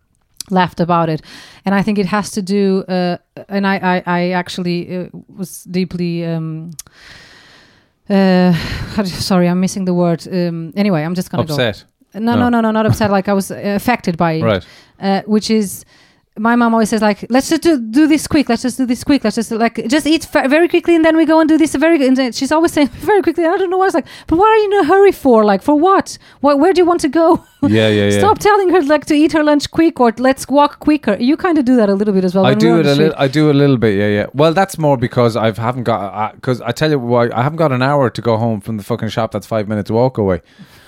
[0.50, 1.22] laughed about it.
[1.66, 5.64] And i think it has to do uh, and i i, I actually uh, was
[5.64, 6.72] deeply um
[8.10, 8.54] uh
[9.06, 10.28] sorry i'm missing the word.
[10.28, 12.36] Um anyway i'm just gonna Upset, go no No.
[12.36, 14.66] no no no not upset like i was uh, affected by it right?
[15.00, 15.86] uh, which is
[16.40, 19.04] my mom always says like let's just do, do this quick let's just do this
[19.04, 21.58] quick let's just like just eat fa- very quickly and then we go and do
[21.58, 24.06] this very and she's always saying very quickly i don't know why i was like
[24.28, 26.86] but what are you in a hurry for like for what what where do you
[26.86, 28.20] want to go Yeah, yeah, yeah.
[28.20, 31.58] stop telling her like to eat her lunch quick or let's walk quicker you kind
[31.58, 33.16] of do that a little bit as well I do it a little.
[33.18, 33.98] I do a little bit.
[33.98, 34.26] Yeah, yeah.
[34.36, 36.36] Well, that's more because I haven't got.
[36.36, 38.84] Because I tell you why, I haven't got an hour to go home from the
[38.84, 39.32] fucking shop.
[39.32, 40.42] That's five minutes walk away,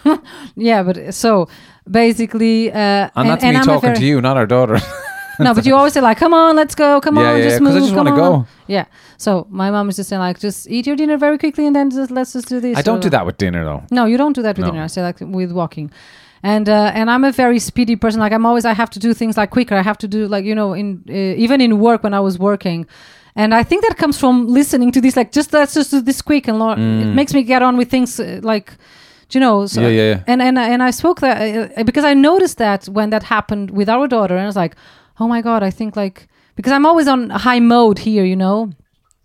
[0.55, 1.47] yeah but uh, so
[1.89, 4.79] basically uh and, that's me I'm a talking to you, not our daughter.
[5.39, 7.62] no, but you always say like, "Come on, let's go, come Yeah, on, yeah, just
[7.62, 8.47] yeah, 'cause I just come on." go.
[8.67, 8.85] Yeah.
[9.17, 11.89] So my mom is just saying like, "Just eat your dinner very quickly, and then
[11.89, 13.83] just let's just do this." I don't or- do that with dinner though.
[13.89, 14.71] No, you don't do that with No.
[14.71, 14.83] dinner.
[14.83, 15.91] I say like with walking,
[16.43, 18.19] and uh, and I'm a very speedy person.
[18.19, 19.75] Like I'm always, I have to do things like quicker.
[19.75, 21.13] I have to do like you know, in uh,
[21.45, 22.85] even in work when I was working.
[23.35, 26.21] And I think that comes from listening to this, like just let's just do this
[26.21, 28.73] quick, and lo- it makes me get on with things uh, like,
[29.29, 29.81] do you know, so.
[29.81, 30.23] Yeah, yeah, yeah.
[30.27, 33.87] and and and I spoke that uh, because I noticed that when that happened with
[33.87, 34.75] our daughter, and I was like,
[35.19, 38.71] oh my god, I think like because I'm always on high mode here, you know,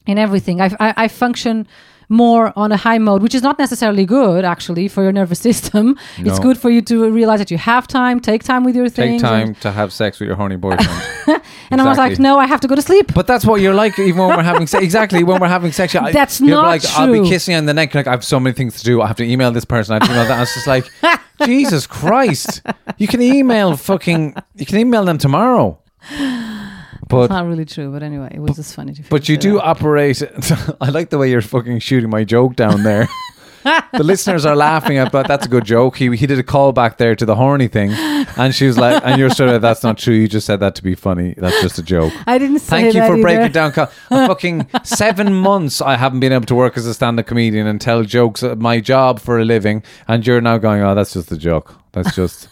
[0.07, 0.61] in everything.
[0.61, 1.67] I I, I function
[2.15, 5.99] more on a high mode, which is not necessarily good actually for your nervous system.
[6.19, 9.21] It's good for you to realize that you have time, take time with your things.
[9.21, 10.89] Take time And, to have sex with your horny boyfriend.
[11.71, 13.13] and I was like, no, I have to go to sleep.
[13.15, 14.83] But that's what you're like even when we're having sex.
[14.85, 15.95] Exactly when we're having sex.
[15.95, 17.95] I- That's you're not like, I'll be kissing you on the neck.
[17.95, 19.03] Like I have so many things to do.
[19.03, 19.93] I have to email this person.
[19.95, 20.35] I have to email that.
[20.35, 20.87] And it's just like,
[21.45, 22.63] Jesus Christ!
[22.97, 24.37] You can email fucking.
[24.55, 25.81] You can email them tomorrow.
[27.09, 29.03] But It's not really true, but anyway, it was just funny to.
[29.11, 29.77] but you do out.
[29.79, 30.23] operate.
[30.81, 33.09] I like the way you're fucking shooting my joke down there.
[33.93, 35.97] the listeners are laughing at, but that's a good joke.
[35.97, 37.93] He he did a call back there to the horny thing,
[38.37, 40.13] and she was like, and you're sort of that's not true.
[40.15, 41.35] You just said that to be funny.
[41.39, 42.13] That's just a joke.
[42.27, 42.93] I didn't say that.
[42.93, 43.73] Thank you for breaking down.
[43.73, 47.67] Co- a fucking seven months I haven't been able to work as a stand-up comedian
[47.67, 51.15] and tell jokes at my job for a living, and you're now going, "Oh, that's
[51.15, 51.75] just a joke.
[51.93, 52.49] That's just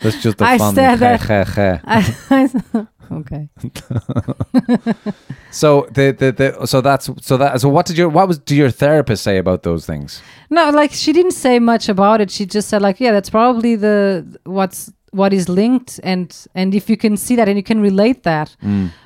[0.00, 3.48] that's just a I fun." said that- heh, heh, heh." I, Okay.
[5.50, 8.56] So the, the the so that's so that so what did your what was did
[8.56, 10.20] your therapist say about those things?
[10.50, 12.30] No, like she didn't say much about it.
[12.30, 16.90] She just said like, yeah, that's probably the what's what is linked, and and if
[16.90, 18.56] you can see that and you can relate that,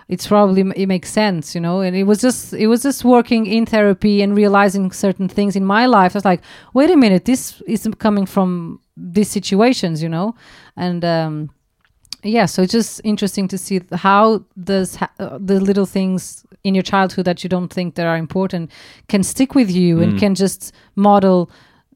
[0.09, 1.81] it's probably it makes sense, you know.
[1.83, 5.67] And it was just it was just working in therapy and realizing certain things in
[5.67, 6.17] my life.
[6.17, 6.41] I was like,
[6.73, 10.35] wait a minute, this is coming from these situations, you know,
[10.77, 11.05] and.
[11.05, 11.51] um
[12.29, 16.75] yeah so it's just interesting to see how does ha- uh, the little things in
[16.75, 18.71] your childhood that you don't think that are important
[19.09, 21.51] can stick with you and can just model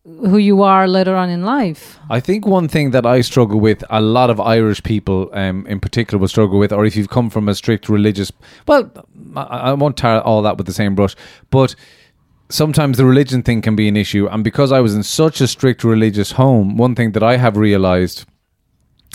[0.04, 3.84] who you are later on in life I think one thing that I struggle with,
[3.88, 7.30] a lot of Irish people um, in particular will struggle with, or if you've come
[7.30, 8.30] from a strict religious,
[8.66, 8.90] well,
[9.34, 11.16] I, I won't tar all that with the same brush,
[11.50, 11.74] but
[12.52, 14.28] sometimes the religion thing can be an issue.
[14.28, 17.56] And because I was in such a strict religious home, one thing that I have
[17.56, 18.26] realized,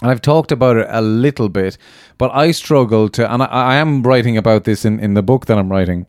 [0.04, 1.78] I've talked about it a little bit,
[2.18, 5.48] but I struggle to, and I, I am writing about this in, in the book
[5.48, 6.06] that I'm writing.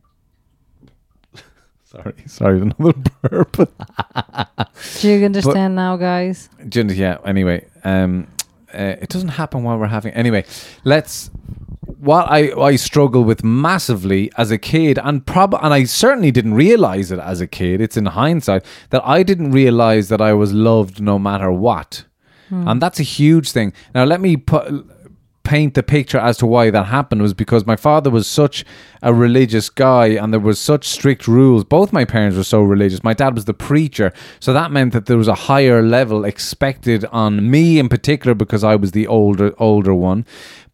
[1.83, 3.69] sorry, sorry, another burp.
[4.99, 8.27] do you understand now guys yeah anyway um
[8.73, 10.45] uh, it doesn't happen while we're having anyway
[10.83, 11.31] let's
[11.97, 16.53] what I, I struggle with massively as a kid and prob and I certainly didn't
[16.53, 20.53] realize it as a kid it's in hindsight that I didn't realize that I was
[20.53, 22.05] loved no matter what
[22.49, 23.73] and that's a huge thing.
[23.93, 24.85] Now let me put
[25.49, 27.23] paint the picture as to why that happened.
[27.23, 28.63] Was because my father was such
[29.01, 31.63] a religious guy and there was such strict rules.
[31.63, 33.03] Both my parents were so religious.
[33.03, 34.13] My dad was the preacher.
[34.39, 38.63] So that meant that there was a higher level expected on me in particular because
[38.63, 40.23] I was the older older one.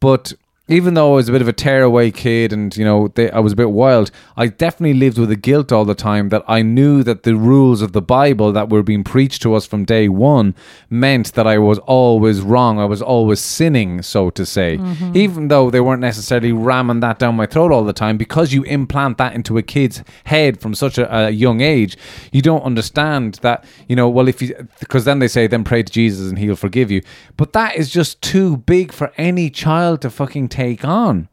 [0.02, 0.34] But
[0.68, 3.40] even though I was a bit of a tearaway kid and, you know, they, I
[3.40, 6.64] was a bit wild, I definitely lived with the guilt all the time that I
[6.64, 10.10] knew that the rules of the Bible that were being preached to us from day
[10.10, 10.56] one
[10.90, 12.80] meant that I was always wrong.
[12.80, 14.78] I was always sinning, so to say.
[14.78, 15.16] Mm-hmm.
[15.16, 18.64] Even though they weren't necessarily ramming that down my throat all the time, because you
[18.64, 21.96] implant that into a kid's head from such a, a young age,
[22.32, 25.84] you don't understand that, you know, well, if you, because then they say, then pray
[25.84, 27.04] to Jesus and he'll forgive you.
[27.38, 31.28] But that is just too big for any child to fucking take on.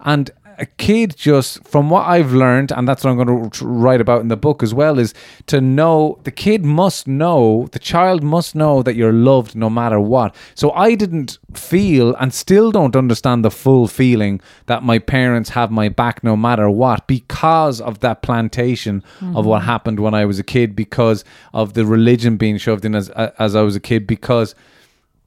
[0.00, 4.00] And a kid just, from what I've learned, and that's what I'm going to write
[4.00, 5.14] about in the book as well, is
[5.46, 9.98] to know the kid must know, the child must know that you're loved no matter
[9.98, 10.34] what.
[10.54, 15.70] So I didn't feel and still don't understand the full feeling that my parents have
[15.70, 19.02] my back no matter what because of that plantation
[19.34, 22.94] of what happened when I was a kid, because of the religion being shoved in
[22.94, 24.54] as, as I was a kid, because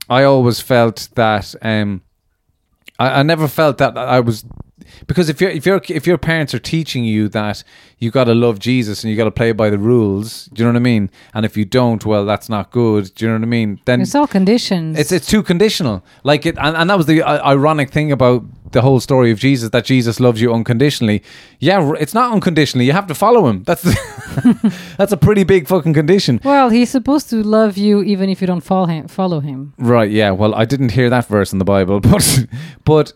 [0.10, 2.02] I always felt that um,
[3.00, 4.46] I, I never felt that I was
[5.06, 7.64] because if your if your if your parents are teaching you that
[7.98, 10.66] you got to love Jesus and you got to play by the rules, do you
[10.66, 11.10] know what I mean?
[11.34, 13.14] And if you don't, well, that's not good.
[13.16, 13.80] Do you know what I mean?
[13.86, 16.04] Then it's all conditions it's it's too conditional.
[16.24, 19.39] Like it, and, and that was the uh, ironic thing about the whole story of
[19.39, 21.23] Jesus that Jesus loves you unconditionally.
[21.60, 22.86] Yeah, it's not unconditionally.
[22.86, 23.63] You have to follow him.
[23.63, 23.84] That's
[24.97, 26.39] that's a pretty big fucking condition.
[26.43, 30.12] well he's supposed to love you even if you don't follow him follow him Right,
[30.12, 30.32] yeah.
[30.32, 32.45] Well, I didn't hear that verse in the Bible, but
[32.86, 33.13] but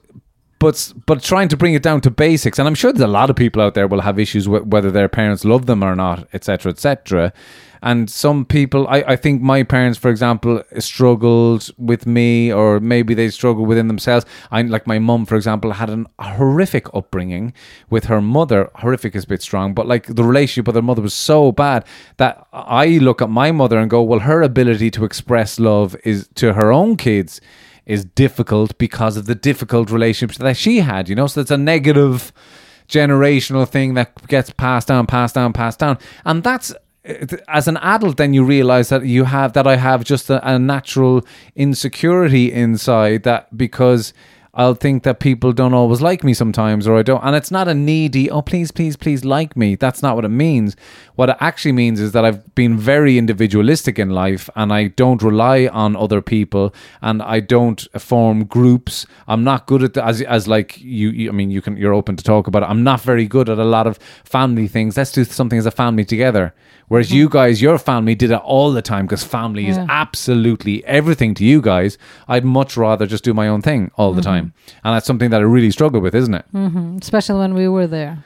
[0.59, 3.29] but but trying to bring it down to basics, and I'm sure there's a lot
[3.29, 6.27] of people out there will have issues with whether their parents love them or not,
[6.33, 7.33] etc., etc.
[7.81, 13.13] And some people, I, I think my parents, for example, struggled with me, or maybe
[13.13, 14.25] they struggled within themselves.
[14.51, 17.53] I like my mum, for example, had an, a horrific upbringing
[17.89, 18.69] with her mother.
[18.75, 21.85] Horrific is a bit strong, but like the relationship with her mother was so bad
[22.17, 26.29] that I look at my mother and go, well, her ability to express love is
[26.35, 27.41] to her own kids
[27.85, 31.27] is difficult because of the difficult relationships that she had, you know?
[31.27, 32.31] So it's a negative
[32.87, 35.97] generational thing that gets passed down, passed down, passed down.
[36.25, 36.73] And that's
[37.47, 40.59] as an adult then you realize that you have that I have just a, a
[40.59, 44.13] natural insecurity inside that because
[44.53, 47.69] I'll think that people don't always like me sometimes or I don't and it's not
[47.69, 49.75] a needy oh please please please like me.
[49.75, 50.75] That's not what it means.
[51.15, 55.23] What it actually means is that I've been very individualistic in life and I don't
[55.23, 59.07] rely on other people and I don't form groups.
[59.27, 61.93] I'm not good at the, as as like you, you I mean you can you're
[61.93, 62.69] open to talk about it.
[62.69, 64.97] I'm not very good at a lot of family things.
[64.97, 66.53] Let's do something as a family together
[66.91, 67.15] Whereas mm-hmm.
[67.19, 71.45] you guys, your family did it all the time because family is absolutely everything to
[71.45, 71.97] you guys.
[72.27, 74.29] I'd much rather just do my own thing all the mm-hmm.
[74.29, 74.53] time.
[74.83, 76.45] And that's something that I really struggle with, isn't it?
[76.53, 76.97] Mm-hmm.
[77.01, 78.25] especially when we were there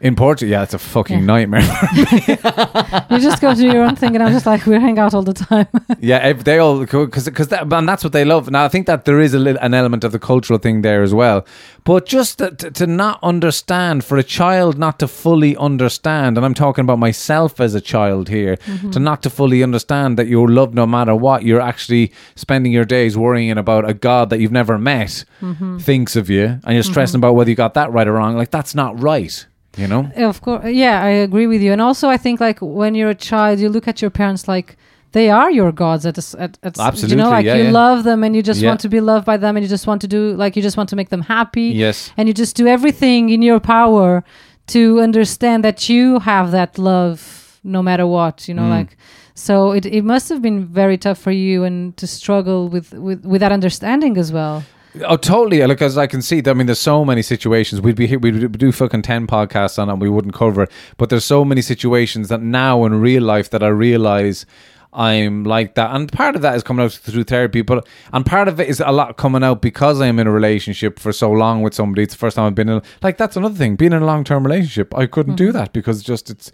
[0.00, 1.24] In Portugal, yeah, it's a fucking Yeah.
[1.24, 1.62] nightmare.
[3.10, 5.22] You just go do your own thing, and I'm just like, we hang out all
[5.22, 5.66] the time.
[5.98, 8.48] yeah, if they all because because that, and that's what they love.
[8.50, 11.02] Now I think that there is a little, an element of the cultural thing there
[11.02, 11.44] as well,
[11.84, 16.46] but just to, to, to not understand for a child not to fully understand, and
[16.46, 18.90] I'm talking about myself as a child here, mm-hmm.
[18.90, 21.42] to not to fully understand that you're loved no matter what.
[21.42, 25.78] You're actually spending your days worrying about a God that you've never met mm-hmm.
[25.78, 26.92] thinks of you, and you're mm-hmm.
[26.92, 28.36] stressing about whether you got that right or wrong.
[28.36, 29.46] Like that's not right.
[29.76, 30.10] You know.
[30.16, 31.72] Of course, yeah, I agree with you.
[31.72, 34.76] And also, I think like when you're a child, you look at your parents like
[35.12, 36.04] they are your gods.
[36.04, 37.70] At, a at, at s- you know, like yeah, you yeah.
[37.70, 38.70] love them and you just Yeah.
[38.70, 40.76] want to be loved by them, and you just want to do like you just
[40.76, 41.68] want to make them happy.
[41.84, 42.10] Yes.
[42.16, 44.24] and you just do everything in your power
[44.68, 48.48] to understand that you have that love no matter what.
[48.48, 48.70] You know, Mm.
[48.78, 48.96] like.
[49.34, 53.24] So it, it must have been very tough for you and to struggle with, with,
[53.24, 54.64] with that understanding as well.
[55.06, 55.64] Oh, totally.
[55.66, 57.80] Like, as I can see, I mean, there's so many situations.
[57.80, 60.70] We'd be here, we'd do fucking 10 podcasts on it and we wouldn't cover it.
[60.96, 64.46] But there's so many situations that now in real life that I realize
[64.92, 65.94] I'm like that.
[65.94, 68.80] And part of that is coming out through therapy, but, and part of it is
[68.80, 72.04] a lot coming out because I'm in a relationship for so long with somebody.
[72.04, 73.76] It's the first time I've been in, like, that's another thing.
[73.76, 75.58] Being in a long term relationship, I couldn't do mm-hmm.
[75.58, 76.50] that because just it's,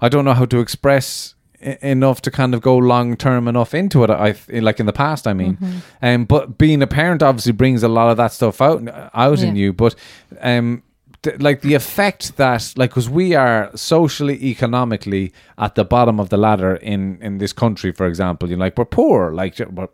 [0.00, 4.04] I don't know how to express enough to kind of go long term enough into
[4.04, 4.10] it.
[4.10, 5.58] I like in the past, I mean,
[6.02, 8.82] um, but being a parent obviously brings a lot of that stuff out
[9.14, 9.72] out in you.
[9.72, 9.94] But
[10.40, 10.82] um,
[11.22, 16.28] th- like the effect that like because we are socially, economically at the bottom of
[16.28, 19.32] the ladder in in this country, for example, you know, like we're poor.
[19.32, 19.88] Like we're,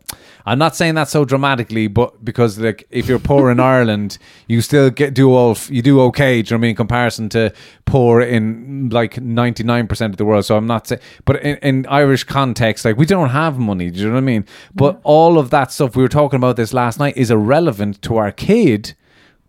[0.45, 4.17] I'm not saying that so dramatically, but because like if you're poor in Ireland,
[4.47, 6.41] you still get do all f- you do okay.
[6.41, 6.69] Do you know what I mean?
[6.71, 7.53] In comparison to
[7.85, 10.45] poor in like 99 percent of the world.
[10.45, 13.89] So I'm not saying, but in, in Irish context, like we don't have money.
[13.89, 14.45] Do you know what I mean?
[14.75, 18.17] But all of that stuff we were talking about this last night is irrelevant to
[18.17, 18.95] our kid.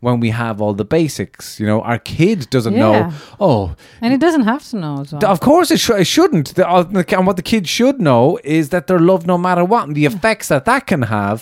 [0.04, 3.10] When we have all the basics, you know, our kid doesn't know.
[3.40, 5.24] Oh, And it doesn't have to know as well.
[5.34, 6.48] of course, it, sh- it shouldn't.
[6.56, 9.82] The, uh, and what the kid should know is that they're loved no matter what.
[9.86, 11.38] And the effects that that can have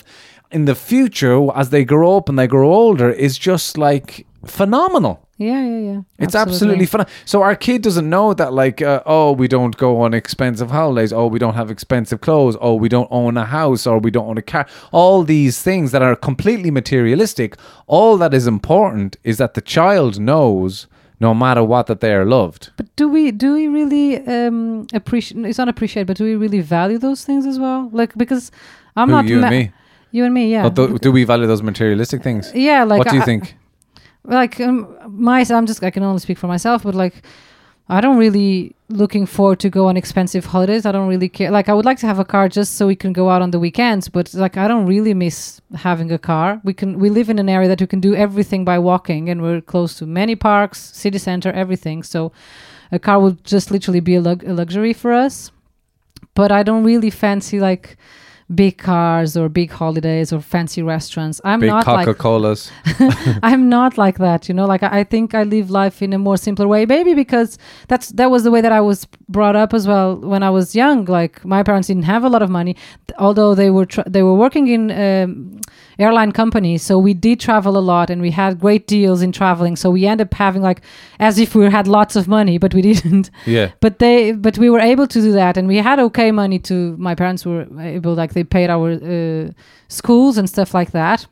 [0.53, 5.17] in the future as they grow up and they grow older is just like phenomenal.
[5.43, 6.01] Yeah, yeah, yeah.
[6.19, 7.07] It's absolutely fun.
[7.25, 11.13] So our kid doesn't know that, like, uh, oh, we don't go on expensive holidays.
[11.13, 12.57] Oh, we don't have expensive clothes.
[12.61, 14.67] Oh, we don't own a house or we don't own a car.
[14.93, 17.57] All these things that are completely materialistic.
[17.87, 20.87] All that is important is that the child knows,
[21.21, 22.71] no matter what, that they are loved.
[22.77, 25.45] But do we do we really um appreciate?
[25.47, 27.89] It's not appreciate, but do we really value those things as well?
[27.93, 28.51] Like because
[28.97, 29.73] I'm Who, not you ma- and me.
[30.15, 30.69] You and me, yeah.
[30.69, 32.53] Do, do we value those materialistic things?
[32.55, 33.57] yeah, like what do you I- think?
[34.25, 37.23] Like um, my I'm just I can only speak for myself, but like
[37.89, 40.87] I don't really looking forward to go on expensive holidays.
[40.87, 41.51] I don't really care.
[41.51, 43.51] Like I would like to have a car just so we can go out on
[43.51, 46.61] the weekends, but like I don't really miss having a car.
[46.65, 49.43] We can we live in an area that we can do everything by walking, and
[49.43, 52.03] we're close to many parks, city center, everything.
[52.03, 52.33] So
[52.93, 55.51] a car would just literally be a, lug- a luxury for us.
[56.35, 57.97] But I don't really fancy like
[58.55, 61.41] big cars or big holidays or fancy restaurants.
[61.45, 62.71] I'm Big not like Coca Colas.
[63.43, 64.67] I'm not like that, you know.
[64.67, 68.09] Like I, I think I live life in a more simpler way, maybe because that's
[68.11, 71.05] that was the way that I was brought up as well when I was young.
[71.05, 72.77] Like my parents didn't have a lot of money,
[73.19, 75.61] although they were tr- they were working in um,
[75.99, 79.77] airline companies, so we did travel a lot and we had great deals in traveling.
[79.77, 80.83] So we ended up having like
[81.19, 83.31] as if we had lots of money, but we didn't.
[83.47, 83.73] yeah.
[83.81, 86.97] But they, but we were able to do that, and we had okay money to.
[86.97, 89.51] My parents were able, like they paid our uh,
[89.89, 91.27] schools and stuff like that.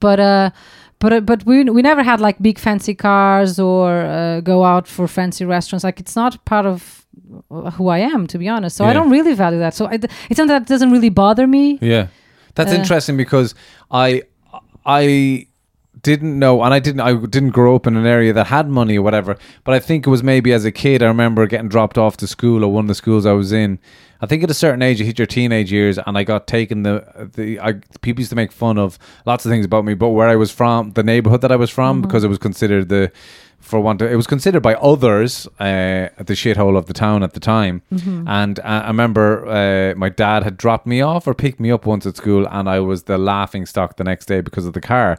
[0.00, 0.50] But uh,
[0.98, 4.88] but uh, but we we never had like big fancy cars or uh, go out
[4.88, 5.84] for fancy restaurants.
[5.84, 7.06] Like it's not part of
[7.74, 8.76] who I am, to be honest.
[8.76, 9.74] So I don't really value that.
[9.74, 11.78] So I, it's something that doesn't really bother me.
[11.80, 12.06] Yeah.
[12.54, 13.54] That's Uh, interesting because
[13.90, 14.22] I
[14.84, 15.46] I
[16.02, 18.96] didn't know and I didn't I didn't grow up in an area that had money
[18.98, 21.98] or whatever, but I think it was maybe as a kid I remember getting dropped
[21.98, 23.78] off to school or one of the schools I was in.
[24.20, 26.82] I think at a certain age you hit your teenage years and I got taken
[26.82, 30.10] the the I people used to make fun of lots of things about me, but
[30.10, 33.12] where I was from, the neighborhood that I was from because it was considered the
[33.58, 37.40] for one, it was considered by others uh, the shithole of the town at the
[37.40, 37.82] time.
[38.28, 41.84] And uh, I remember uh, my dad had dropped me off or picked me up
[41.84, 44.80] once at school, and I was the laughing stock the next day because of the
[44.80, 45.18] car.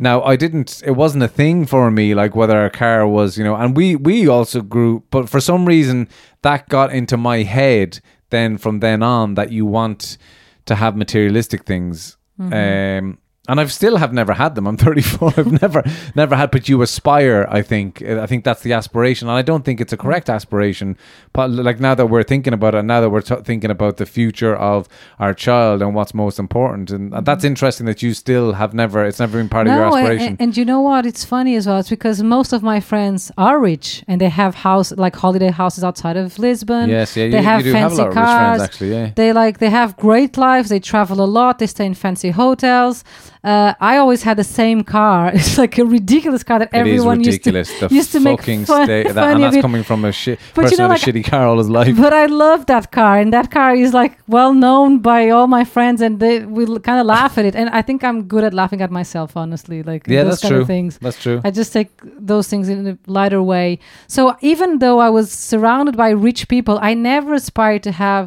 [0.00, 3.44] Now I didn't; it wasn't a thing for me, like whether a car was, you
[3.44, 3.54] know.
[3.56, 6.08] And we we also grew, but for some reason
[6.42, 8.00] that got into my head.
[8.30, 10.18] Then from then on, that you want
[10.66, 12.16] to have materialistic things.
[12.52, 13.18] Um,
[13.48, 14.66] and I've still have never had them.
[14.66, 15.34] I'm 34.
[15.36, 15.82] I've never
[16.14, 17.46] never had, but you aspire.
[17.50, 20.96] I think I think that's the aspiration, and I don't think it's a correct aspiration.
[21.32, 24.06] But like now that we're thinking about it, now that we're t- thinking about the
[24.06, 24.88] future of
[25.18, 29.04] our child and what's most important, and that's interesting that you still have never.
[29.04, 29.90] It's never been part of your Mm-hmm.
[29.90, 30.36] No, aspiration.
[30.38, 31.04] a- and, you know what?
[31.06, 31.78] It's funny as well.
[31.78, 35.84] It's because most of my friends are rich and they have house like holiday houses
[35.84, 36.88] outside of Lisbon.
[36.88, 38.38] yes, yeah, they you, have you do have a fancy lot of rich cars.
[38.58, 38.90] friends actually.
[38.92, 39.10] Yeah.
[39.14, 40.68] They like they have great lives.
[40.70, 41.58] They travel a lot.
[41.58, 43.04] They stay in fancy hotels.
[43.46, 45.30] Uh, I always had the same car.
[45.36, 48.64] It's like a ridiculous car that It everyone used to the used to make fucking
[48.64, 51.02] fun, state that, funny and that's coming from a shit But you person know, with
[51.02, 51.94] a shitty car all his life.
[51.96, 55.64] But I love that car, and that car is like well known by all my
[55.64, 57.54] friends, and they will kind of laugh at it.
[57.54, 59.84] And I think I'm good at laughing at myself, honestly.
[59.84, 60.62] Like yeah, those that's kind true.
[60.62, 60.98] of things.
[60.98, 61.40] That's true.
[61.44, 61.90] I just take
[62.32, 63.78] those things in a lighter way.
[64.08, 68.26] So even though I was surrounded by rich people, I never aspired to have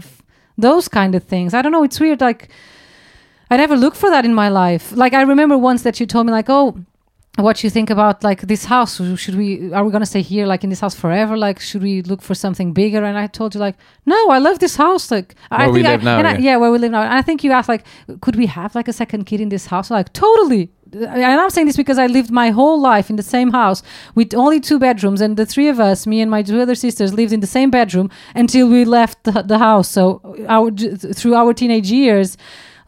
[0.58, 1.54] those kind of things.
[1.54, 1.84] I don't know.
[1.84, 2.22] It's weird.
[2.22, 2.50] Like
[3.50, 4.92] I never looked for that in my life.
[4.96, 6.78] Like I remember once that you told me, like, oh.
[7.38, 9.00] What you think about like this house?
[9.18, 11.38] Should we are we gonna stay here like in this house forever?
[11.38, 13.02] Like should we look for something bigger?
[13.06, 13.76] And I told you like
[14.06, 15.10] no, I love this house.
[15.10, 16.40] Like I Where we think I- live now, and I- yeah.
[16.40, 17.04] yeah, where we live now.
[17.04, 17.86] And I think you asked like,
[18.20, 19.90] could we have like a second kid in this house?
[19.90, 20.70] Like totally.
[20.92, 23.84] And I'm saying this because I lived my whole life in the same house
[24.16, 27.14] with only two bedrooms, and the three of us, me and my two other sisters,
[27.14, 29.88] lived in the same bedroom until we left the, the house.
[29.88, 30.20] So
[30.50, 30.72] our
[31.14, 32.36] through our teenage years.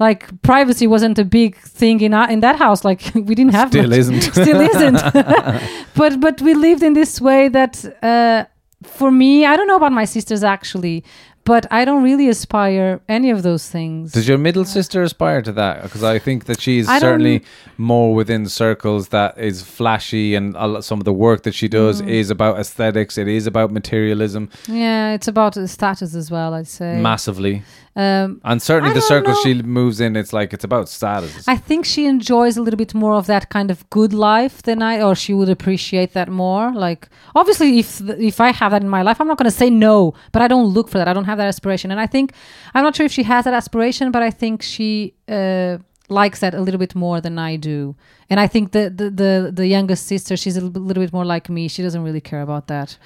[0.05, 2.81] Like privacy wasn't a big thing in our, in that house.
[2.89, 3.99] Like we didn't have Still much.
[3.99, 4.21] isn't.
[4.43, 4.99] Still isn't.
[5.99, 7.73] but but we lived in this way that
[8.03, 8.45] uh,
[8.83, 11.03] for me, I don't know about my sisters actually,
[11.43, 14.11] but I don't really aspire any of those things.
[14.11, 15.83] Does your middle sister aspire to that?
[15.83, 17.43] Because I think that she's I certainly
[17.77, 22.09] more within circles that is flashy, and some of the work that she does Mm.
[22.09, 23.17] is about aesthetics.
[23.17, 26.53] It is about materialism yeah, it's about uh, status as well.
[26.53, 26.99] I'd say.
[27.01, 27.61] massively,
[27.93, 29.39] Um, and certainly I the circle know.
[29.43, 31.45] she moves in, it's like it's about status.
[31.45, 34.81] I think she enjoys a little bit more of that kind of good life than
[34.81, 36.71] I, or she would appreciate that more.
[36.73, 39.69] Like, obviously, if if I have that in my life, I'm not going to say
[39.69, 41.09] no, but I don't look for that.
[41.09, 42.31] I don't have that aspiration, and I think
[42.73, 46.53] I'm not sure if she has that aspiration, but I think she uh, likes that
[46.53, 47.95] a little bit more than I do.
[48.29, 51.49] And I think the the the, the youngest sister, she's a little, bit more like
[51.49, 51.67] me.
[51.67, 52.97] She doesn't really care about that.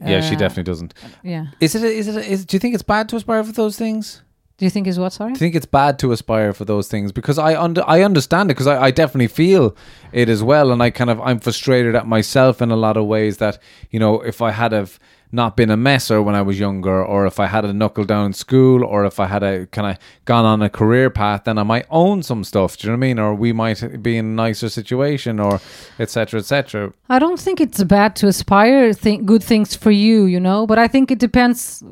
[0.00, 0.94] yeah, she Uh, definitely doesn't.
[1.22, 1.46] Yeah.
[1.60, 1.82] Is it?
[1.84, 2.16] A, is it?
[2.16, 4.22] A, is, do you think it's bad to aspire for those things?
[4.58, 5.12] Do you think is what?
[5.12, 5.32] Sorry.
[5.32, 8.54] I think it's bad to aspire for those things because I under I understand it
[8.54, 9.76] because I, I definitely feel
[10.12, 13.06] it as well and I kind of I'm frustrated at myself in a lot of
[13.06, 13.58] ways that
[13.90, 14.98] you know if I had have
[15.34, 18.26] not been a messer when I was younger or if I had a knuckle down
[18.26, 21.56] in school or if I had a kind of gone on a career path then
[21.56, 24.18] I might own some stuff do you know what I mean or we might be
[24.18, 25.60] in a nicer situation or
[25.98, 30.38] etc etc I don't think it's bad to aspire th- good things for you, you
[30.38, 31.82] know, but I think it depends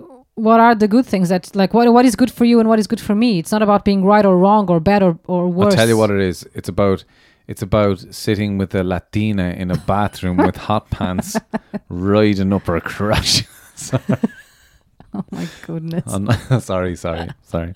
[0.41, 2.78] what are the good things that like what what is good for you and what
[2.78, 3.38] is good for me.
[3.38, 5.72] It's not about being right or wrong or bad or, or worse.
[5.74, 7.05] I'll tell you what it is it's about
[7.47, 11.36] it's about sitting with a Latina in a bathroom with hot pants
[11.88, 13.45] riding up her crotch
[15.12, 16.05] Oh my goodness.
[16.14, 17.72] On, sorry, sorry, sorry.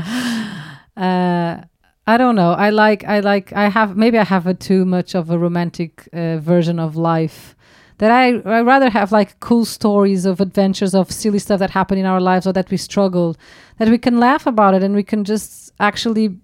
[0.97, 1.63] Uh
[2.07, 2.53] I don't know.
[2.53, 6.09] I like I like I have maybe I have a too much of a romantic
[6.13, 7.54] uh, version of life.
[7.99, 11.99] That I I rather have like cool stories of adventures of silly stuff that happen
[11.99, 13.39] in our lives or that we struggled
[13.79, 16.37] that we can laugh about it and we can just actually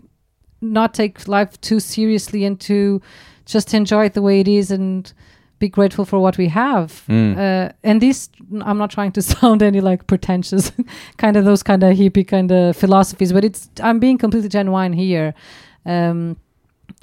[0.61, 3.01] not take life too seriously and to
[3.47, 5.13] just enjoy it the way it is and
[5.59, 7.05] be grateful for what we have.
[7.09, 7.37] Mm.
[7.37, 8.31] Uh, and this,
[8.63, 10.73] I'm not trying to sound any like pretentious,
[11.19, 14.93] kind of those kind of hippie kind of philosophies, but it's I'm being completely genuine
[14.93, 15.35] here.
[15.87, 16.37] Um,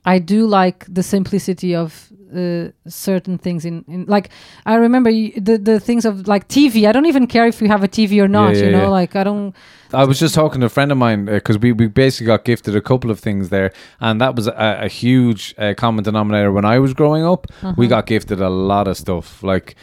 [0.08, 4.30] I do like the simplicity of uh, certain things in, in like
[4.66, 6.88] I remember y- the the things of like TV.
[6.88, 8.56] I don't even care if you have a TV or not.
[8.56, 8.88] yeah, you know, yeah.
[8.88, 9.56] like I don't.
[9.94, 12.76] I was just talking to a friend of mine because we, we basically got gifted
[12.76, 16.66] a couple of things there, and that was a, a huge uh, common denominator when
[16.66, 17.48] I was growing up.
[17.62, 17.74] Uh-huh.
[17.78, 19.44] We got gifted a lot of stuff.
[19.44, 19.76] Like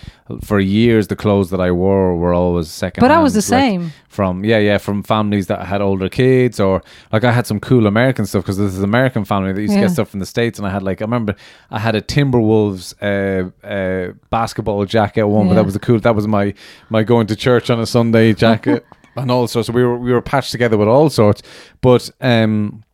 [0.42, 3.02] for years, the clothes that I wore were always second.
[3.02, 3.92] But I was the like, same.
[4.08, 7.86] from yeah yeah from families that had older kids or like I had some cool
[7.86, 10.60] American stuff because this is American family that used to get stuff from the states
[10.60, 11.34] and I had like I remember
[11.72, 16.14] I had a Timberwolves uh, uh, basketball jacket one but that was the cool that
[16.14, 16.54] was my
[16.88, 18.86] my going to church on a Sunday jacket
[19.16, 19.66] and all sorts.
[19.66, 21.42] So we were we were patched together with all sorts
[21.80, 22.84] but um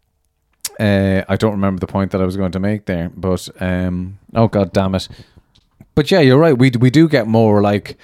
[0.79, 4.18] uh, I don't remember the point that I was going to make there but um
[4.35, 5.07] oh god damn it.
[5.95, 7.99] But yeah you're right we we do get more like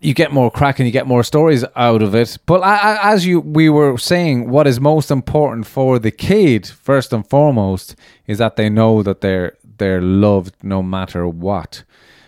[0.00, 2.38] you get more crack and you get more stories out of it.
[2.46, 7.26] But as you we were saying, what is most important for the kid, first and
[7.28, 7.96] foremost,
[8.26, 11.84] is that they know that they're they're loved no matter what.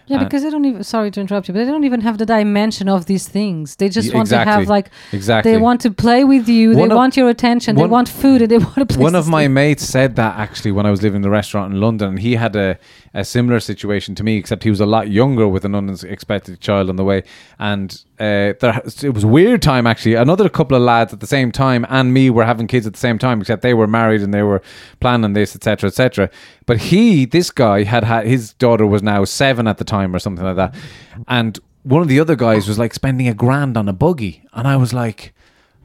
[0.07, 0.83] Yeah, And- because they don't even.
[0.83, 3.77] Sorry to interrupt you, but they don't even have the dimension of these things.
[3.77, 5.53] They just want to have like exactly.
[5.53, 6.71] they want to play with you.
[6.71, 7.77] One they of- want your attention.
[7.77, 8.99] one- they want food, and they want a place.
[8.99, 11.81] One of my mates said that actually when I was living in the restaurant in
[11.81, 12.77] London, he had a,
[13.13, 16.89] a similar situation to me, except he was a lot younger with an unexpected child
[16.89, 17.23] on the way,
[17.59, 20.15] and uh, there, it was a weird time actually.
[20.15, 22.99] Another couple of lads at the same time and me were having kids at the
[22.99, 24.63] same time, except they were married and they were
[25.01, 26.31] planning this, etc., etc.
[26.67, 30.19] But he, this guy, had had his daughter was now seven at the time or
[30.19, 30.75] something like that,
[31.27, 34.69] and one of the other guys was like spending a grand on a buggy, and
[34.69, 35.33] I was like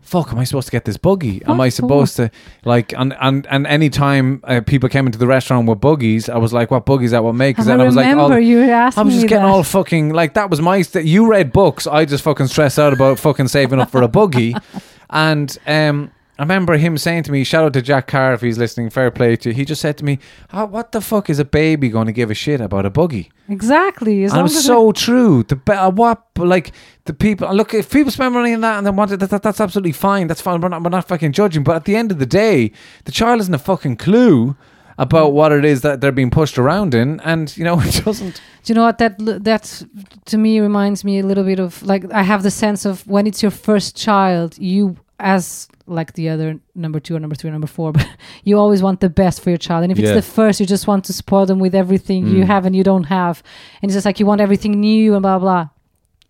[0.06, 1.44] fuck, am I supposed to get this buggy?
[1.46, 2.30] Am I supposed to
[2.64, 6.38] like and and and any time uh, people came into the restaurant with buggies, I
[6.38, 7.60] was like, what buggies that what make?
[7.60, 9.52] I then I was like, all, you were asking I was just getting that.
[9.52, 11.88] all fucking like that was my st- you read books.
[11.88, 14.56] I just fucking stressed out about fucking saving up for a buggy,
[15.10, 16.12] and um.
[16.38, 19.10] I remember him saying to me, shout out to Jack Carr if he's listening, fair
[19.10, 19.56] play to you.
[19.56, 20.20] He just said to me,
[20.52, 23.32] oh, what the fuck is a baby going to give a shit about a buggy?
[23.48, 24.26] Exactly.
[24.26, 25.44] As and it was as so true.
[25.44, 26.74] The be- uh, what like
[27.06, 29.44] the people look if people spend money on that and they want it, that, that,
[29.44, 30.28] that's absolutely fine.
[30.28, 30.60] That's fine.
[30.60, 31.64] We're not we're not fucking judging.
[31.64, 32.72] But at the end of the day,
[33.06, 34.58] the child isn't a fucking clue
[34.98, 38.42] about what it is that they're being pushed around in, and you know it doesn't.
[38.64, 39.84] Do you know what that that
[40.26, 43.26] to me reminds me a little bit of like I have the sense of when
[43.28, 47.54] it's your first child, you as like the other number two or number three or
[47.54, 48.08] number four, but
[48.44, 49.84] you always want the best for your child.
[49.84, 50.10] And if Yeah.
[50.16, 52.48] it's the first, you just want to spoil them with everything you Mm.
[52.48, 53.42] have and you don't have,
[53.82, 55.70] and it's just like you want everything new and blah blah.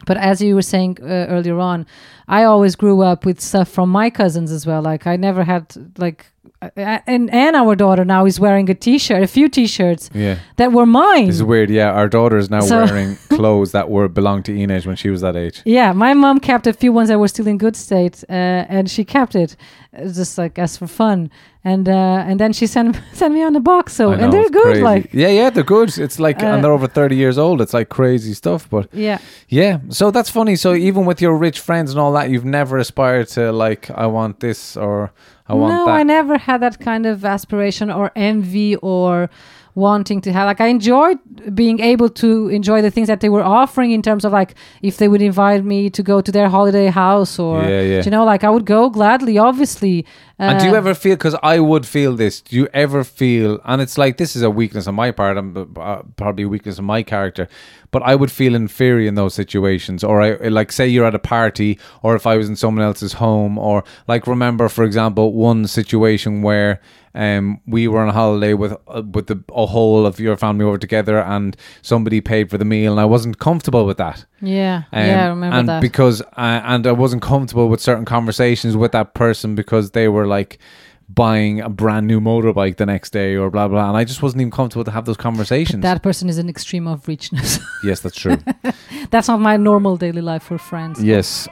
[0.06, 1.86] But as you were saying uh, earlier on,
[2.28, 4.82] I always grew up with stuff from my cousins as well.
[4.82, 6.26] Like I never had like,
[6.62, 6.70] uh,
[7.08, 10.86] and and our daughter now is wearing a T-shirt, a few T-shirts Yeah, that were
[10.86, 11.28] mine.
[11.28, 11.70] this is weird.
[11.70, 15.10] Yeah, our daughter is now So- wearing clothes that were belonged to Inez when she
[15.10, 15.62] was that age.
[15.66, 18.34] Yeah, my mom kept a few ones that were still in good state, uh,
[18.76, 19.56] and she kept it
[19.97, 21.30] uh, just like as for fun.
[21.66, 23.93] And uh, and then she sent sent me on a box.
[23.93, 24.63] So know, and they're good.
[24.63, 24.82] crazy.
[24.84, 25.97] Like yeah, yeah, they're good.
[25.97, 27.59] It's like, Uh, and they're over thirty years old.
[27.59, 28.88] It's like crazy stuff, but.
[28.93, 29.18] yeah,
[29.49, 30.55] Yeah, so that's funny.
[30.55, 34.05] So even with your rich friends and all that, you've never aspired to like, I
[34.05, 35.11] want this or
[35.47, 36.01] I want no, that.
[36.01, 39.30] I never had that kind of aspiration or envy or
[39.76, 41.17] wanting to have like I enjoyed
[41.53, 44.97] being able to enjoy the things that they were offering in terms of like if
[44.97, 48.03] they would invite me to go to their holiday house or Yeah, yeah.
[48.03, 50.05] you know like I would go gladly obviously
[50.38, 51.15] and do you Uh, ever feel?
[51.15, 52.41] Because I would feel this.
[52.41, 53.59] Do you ever feel?
[53.63, 55.38] And it's like this is a weakness on my part.
[55.38, 57.47] and uh, probably a weakness of my character.
[57.91, 60.03] But I would feel inferior in those situations.
[60.03, 63.13] Or I like say you're at a party, or if I was in someone else's
[63.13, 66.82] home, or like remember, for example, one situation where.
[67.16, 70.66] Um, we were on a holiday with uh, with the a whole of your family
[70.66, 74.26] over together, and somebody paid for the meal, and I wasn't comfortable with that.
[74.41, 78.05] yeah Um, yeah I remember and that because uh, and I wasn't comfortable with certain
[78.05, 80.59] conversations with that person because they were like
[81.07, 84.41] buying a brand new motorbike the next day or blah blah and I just wasn't
[84.41, 85.84] even comfortable to have those conversations.
[85.84, 88.38] that person is an extreme of richness yes, that's true.
[89.11, 91.01] That's not my normal daily life for friends.
[91.03, 91.47] yes.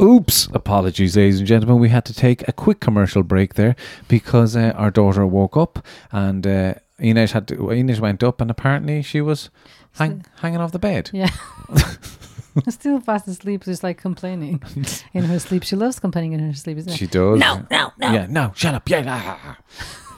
[0.00, 0.48] Oops.
[0.54, 1.78] Apologies, ladies and gentlemen.
[1.80, 3.74] We had to take a quick commercial break there
[4.06, 8.50] because uh, our daughter woke up and uh, Inez had to, Inez went up and
[8.50, 9.50] apparently she was
[9.92, 11.10] hang, hanging off the bed.
[11.12, 11.30] Yeah.
[12.68, 14.62] Still fast asleep, just like complaining
[15.14, 15.62] in her sleep.
[15.64, 16.96] She loves complaining in her sleep, isn't it?
[16.96, 17.38] She does.
[17.38, 18.12] No, no, no.
[18.12, 18.88] Yeah, no, shut up.
[18.88, 19.54] Yeah.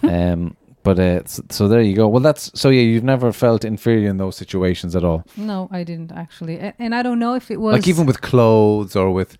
[0.03, 2.09] um, but uh, so, so there you go.
[2.09, 2.71] Well, that's so.
[2.71, 5.25] Yeah, you've never felt inferior in those situations at all.
[5.37, 8.23] no, I didn't actually, A- and I don't know if it was Like even with
[8.23, 9.37] clothes or with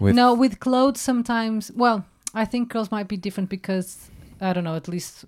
[0.00, 1.00] with no with clothes.
[1.00, 4.76] Sometimes, well, I think girls might be different because I don't know.
[4.76, 5.24] At least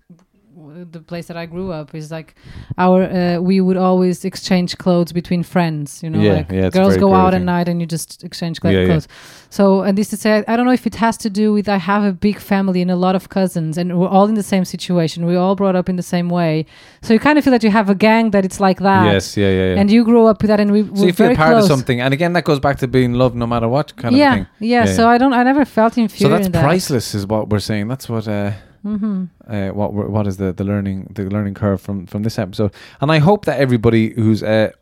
[0.91, 2.35] the place that I grew up is like
[2.79, 6.03] our uh, we would always exchange clothes between friends.
[6.03, 8.85] You know, Yeah, like yeah, girls go out at night and you just exchange Yeah,
[8.87, 9.09] clothes.
[9.51, 11.77] So, and this to say, I don't know if it has to do with I
[11.79, 14.65] have a big family and a lot of cousins, and we're all in the same
[14.65, 15.27] situation.
[15.27, 16.67] We're all brought up in the same way,
[17.03, 19.13] so you kind of feel that you have a gang that it's like that.
[19.13, 19.81] yes, yeah, yeah.
[19.81, 21.65] And you grew up with that, and we so you feel part close.
[21.65, 24.19] of something, and again, that goes back to being loved no matter what kind of
[24.21, 24.47] thing.
[24.59, 25.09] yeah, Yeah, So.
[25.09, 26.23] I don't, I never felt inferior.
[26.23, 26.63] So that's in that.
[26.65, 27.89] priceless, is what we're saying.
[27.89, 28.27] That's what.
[28.29, 28.53] Uh,
[28.85, 29.25] Mm-hmm.
[29.47, 33.13] uh, what what is the, the learning the learning curve from from this episode and
[33.13, 34.73] i hope that everybody who's uh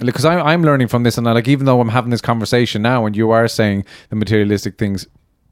[0.00, 2.80] because I'm, I'm learning from this and I, like even though i'm having this conversation
[2.80, 5.06] now and you are saying the materialistic things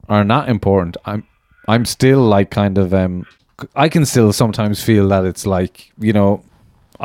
[0.09, 1.27] are not important i'm
[1.67, 3.27] i'm still like kind of um
[3.75, 6.43] i can still sometimes feel that it's like you know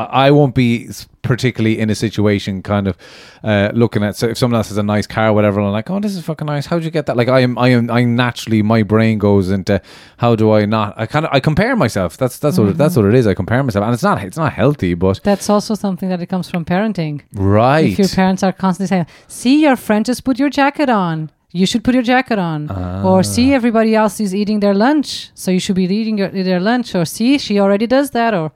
[0.05, 0.89] I won't be
[1.23, 2.97] particularly in a situation kind of
[3.43, 5.99] uh, looking at so if someone else has a nice car whatever I'm like oh
[5.99, 6.67] this is fucking nice.
[6.67, 7.17] How'd you get that?
[7.17, 9.81] Like I am I am I naturally my brain goes into
[10.19, 10.95] how do I not?
[10.97, 12.17] I kind of I compare myself.
[12.17, 13.27] That's that's what it, that's what it is.
[13.27, 13.85] I compare myself.
[13.85, 17.23] And it's not it's not healthy but That's also something that it comes from parenting.
[17.35, 17.87] right.
[17.87, 21.31] If your parents are constantly saying, "See, your friend just put your jacket on,"
[21.61, 23.09] you should put your jacket on Ah.
[23.09, 25.11] or see everybody else is eating their lunch
[25.43, 28.47] so you should be eating your, their lunch or see she already does that or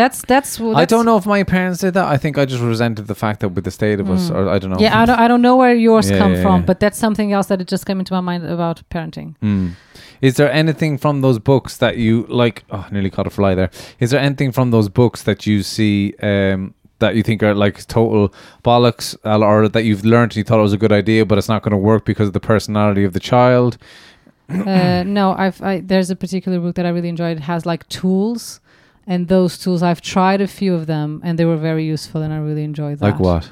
[0.00, 2.06] that's that's, what I don't know if my parents did that.
[2.14, 4.58] I think I just resented the fact that with the state of us, or I
[4.60, 4.76] don't know.
[4.76, 4.86] Mm.
[4.86, 6.66] yeah I don't, I don't know where yours Yeah, come yeah, from yeah.
[6.68, 9.68] but that's something else that it just came into my mind about parenting Mm.
[10.28, 12.56] Is there anything from those books that you like?
[12.70, 13.70] Oh, I nearly caught a fly there.
[14.04, 17.86] Is there anything from those books that you see um, that you think are like
[17.86, 18.32] total
[18.64, 21.48] bollocks, or that you've learned and you thought it was a good idea, but it's
[21.48, 23.78] not going to work because of the personality of the child?
[24.48, 27.36] uh, no, I've I, there's a particular book that I really enjoyed.
[27.38, 28.60] It has like tools,
[29.06, 32.32] and those tools I've tried a few of them, and they were very useful, and
[32.32, 33.04] I really enjoyed that.
[33.04, 33.50] Like what?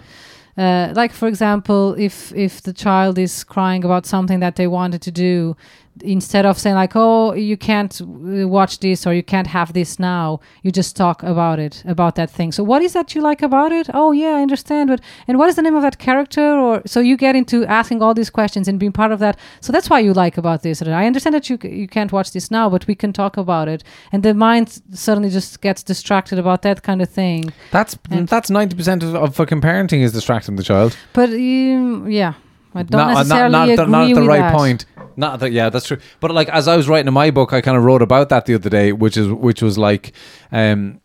[0.56, 5.02] Uh, like for example, if if the child is crying about something that they wanted
[5.02, 5.56] to do,
[6.02, 9.98] instead of saying like, "Oh, you can't uh, watch this" or "You can't have this
[9.98, 12.52] now," you just talk about it, about that thing.
[12.52, 13.88] So, what is that you like about it?
[13.94, 14.88] Oh, yeah, I understand.
[14.88, 16.42] But and what is the name of that character?
[16.58, 19.38] Or so you get into asking all these questions and being part of that.
[19.60, 20.82] So that's why you like about this.
[20.82, 23.84] I understand that you you can't watch this now, but we can talk about it.
[24.12, 27.52] And the mind suddenly just gets distracted about that kind of thing.
[27.70, 30.96] That's And- that's ninety percent of, of fucking parenting is distracting the child.
[31.12, 32.34] But um, yeah,
[32.74, 34.54] I don't not, necessarily not, not, agree not at the with right that.
[34.54, 34.86] point.
[35.16, 35.98] Not that, yeah, that's true.
[36.20, 38.46] But like as I was writing in my book, I kind of wrote about that
[38.46, 40.12] the other day, which is which was like,
[40.52, 41.00] um,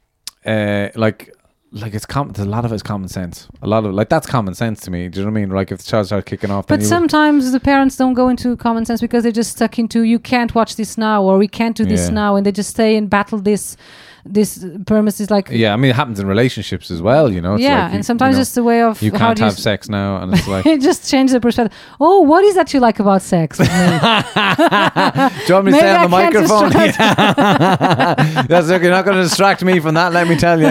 [0.45, 1.33] uh, like.
[1.71, 3.47] Like it's common, a lot of it's common sense.
[3.61, 5.07] A lot of like that's common sense to me.
[5.07, 5.51] Do you know what I mean?
[5.51, 8.27] Like if the child starts kicking off, But you would- sometimes the parents don't go
[8.27, 11.47] into common sense because they're just stuck into you can't watch this now or we
[11.47, 12.15] can't do this Yeah.
[12.15, 13.77] now, and they just stay and battle this
[14.25, 17.31] this premise is like yeah, I mean it happens in relationships as well.
[17.31, 19.11] You know, it's yeah, like you- and sometimes you know, it's the way of you
[19.11, 21.77] can't do you have sex now, and it's like, it just changes the perspective.
[21.99, 23.57] Oh, what is that you like about sex?
[23.57, 26.71] do you want me to stay on I the microphone?
[26.71, 28.43] Yeah.
[28.47, 28.83] That's okay.
[28.83, 30.13] You're not going to distract me from that.
[30.13, 30.67] Let me tell you,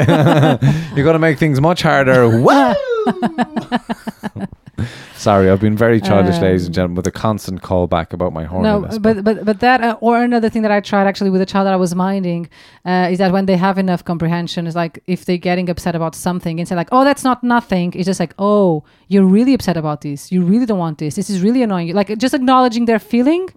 [0.94, 2.28] you're going to make things much harder.
[5.16, 8.44] Sorry, I've been very childish, ladies and Um, gentlemen, with a constant callback about my
[8.44, 8.48] no,
[8.82, 9.02] horniness.
[9.02, 11.66] but but but that uh, or another thing that I tried actually with a child
[11.66, 12.48] that I was minding
[12.84, 16.14] uh, is that when they have enough comprehension, is like if they're getting upset about
[16.14, 17.92] something and say like, oh, that's not nothing.
[17.94, 20.30] It's just like, oh, you're really upset about this.
[20.30, 21.16] You really don't want this.
[21.16, 21.94] This is really annoying you.
[21.94, 23.48] Like just acknowledging their feeling,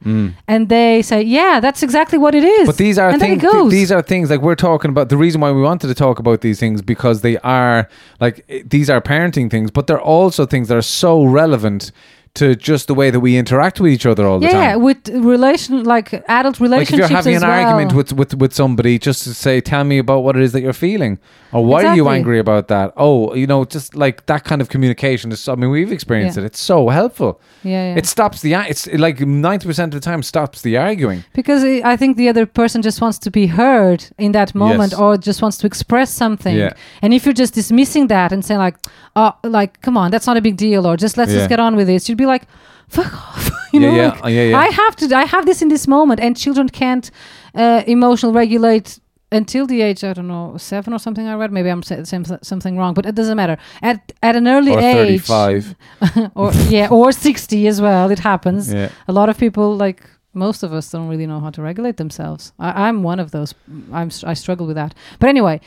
[0.47, 2.63] and they say, yeah, that's exactly what it is.
[2.63, 2.71] Mm.
[2.71, 3.43] But these are and things.
[3.43, 3.71] it goes.
[3.71, 5.09] these are things like we're talking about.
[5.09, 7.87] The reason why we wanted to talk about these things because they are
[8.19, 11.91] like these are parenting things, but they're also things that are so relevant
[12.33, 14.61] to just the way that we interact with each other all the yeah, time.
[14.61, 17.51] yeah, with relation like adult like if you're having an well.
[17.51, 20.61] argument with, with with somebody just to say tell me about what it is that
[20.61, 21.19] you're feeling
[21.51, 24.69] or why are you angry about that oh you know just like that kind of
[24.69, 26.43] communication is i mean we've experienced Yeah.
[26.43, 27.97] it it's so helpful yeah, yeah.
[27.99, 31.97] it stops the it's like 90% of the time stops the arguing Because I I
[31.97, 34.99] think the other person just wants to be heard in that moment Yes.
[35.01, 36.55] or just wants to express something.
[36.55, 36.73] Yeah.
[37.03, 38.77] And if you're just dismissing that and saying like,
[39.15, 41.75] oh, like, come on, that's not a big deal or just let's just get on
[41.75, 42.43] with this, you'd be like,
[42.87, 43.49] fuck off.
[43.73, 44.57] you Yeah, know, yeah, like, uh, yeah, yeah.
[44.65, 47.09] I have to, I have this in this moment and children can't
[47.55, 48.99] uh, emotional regulate
[49.33, 51.51] until the age, I don't know, seven or something I read.
[51.53, 53.57] Maybe I'm saying something wrong, but it doesn't matter.
[53.81, 55.75] At, at an early or age, 35
[56.35, 60.01] or yeah, or 60 as well, it happens yeah a lot of people like
[60.33, 63.53] most of us don't really know how to regulate themselves I, i'm one of those
[63.91, 65.59] i'm i struggle with that but anyway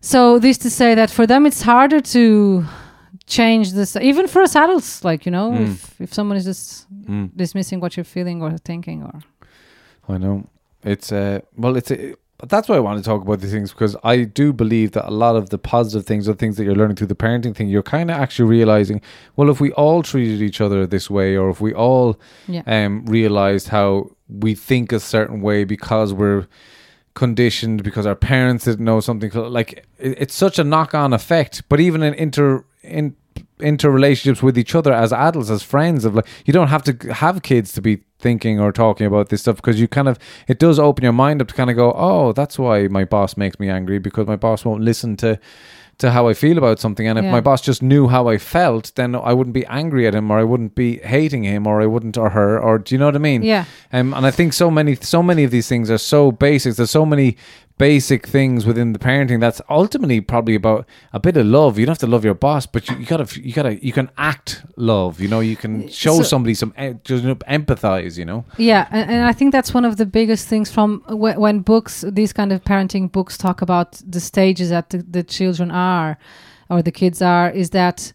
[0.00, 2.64] so this to say that for them it's harder to
[3.26, 5.64] change this even for us adults like you know Mm.
[5.64, 7.30] if if someone is just Mm.
[7.36, 9.20] dismissing what you're feeling or thinking or
[10.08, 10.44] I know.
[10.84, 12.14] It's uh well it's a,
[12.48, 15.14] that's why I want to talk about these things because I do believe that a
[15.24, 17.84] lot of the positive things or things that you're learning through the parenting thing, you're
[17.84, 19.00] kind of actually realizing,
[19.36, 22.16] well, if we all treated each other this way, or if we all
[22.48, 26.46] yeah um realized how we think a certain way because we're
[27.14, 32.02] conditioned because our parents didn't know something like it's such a knock-on effect but even
[32.02, 33.14] in inter in
[33.60, 37.12] into relationships with each other as adults as friends of like you don't have to
[37.12, 40.18] have kids to be thinking or talking about this stuff because you kind of
[40.48, 43.36] it does open your mind up to kind of go oh that's why my boss
[43.36, 45.38] makes me angry because my boss won't listen to
[45.98, 47.30] to how I feel about something and if Yeah.
[47.30, 50.38] my boss just knew how I felt then I wouldn't be angry at him or
[50.40, 53.14] I wouldn't be hating him or I wouldn't or her or do you know what
[53.14, 55.98] I mean yeah um, and I think so many, so many of these things are
[55.98, 56.74] so basic.
[56.74, 57.36] There's so many
[57.82, 61.78] basic things within the parenting that's ultimately probably about a bit of love.
[61.78, 64.08] You don't have to love your boss, but you, you gotta, you gotta, you can
[64.30, 65.20] act love.
[65.22, 66.72] You know, you can show So- somebody some,
[67.10, 67.24] just
[67.58, 68.16] empathize.
[68.20, 71.36] You know, Yeah, and, and I think that's one of the biggest things from when,
[71.44, 75.70] when books, these kind of parenting books, talk about the stages that the, the children
[75.72, 76.18] are,
[76.70, 78.12] or the kids are, is that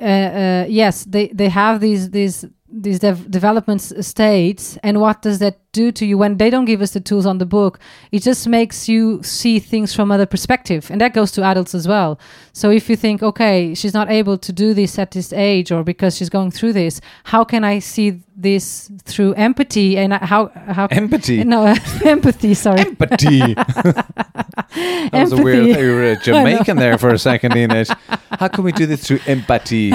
[0.00, 5.38] uh, uh, yes, they they have these these these dev- development states and what does
[5.38, 7.78] that do to you when they don't give us the tools on the book
[8.10, 11.86] it just makes you see things from other perspective and that goes to adults as
[11.86, 12.18] well
[12.52, 15.82] so if you think okay she's not able to do this at this age or
[15.84, 20.86] because she's going through this how can i see this through empathy and how how
[20.90, 21.44] Empathy?
[21.44, 21.64] no
[22.04, 23.54] empathy sorry Empathy.
[24.74, 25.66] that was a weird.
[25.66, 27.88] You were a Jamaican there for a second, in it
[28.30, 29.92] How can we do this through empathy?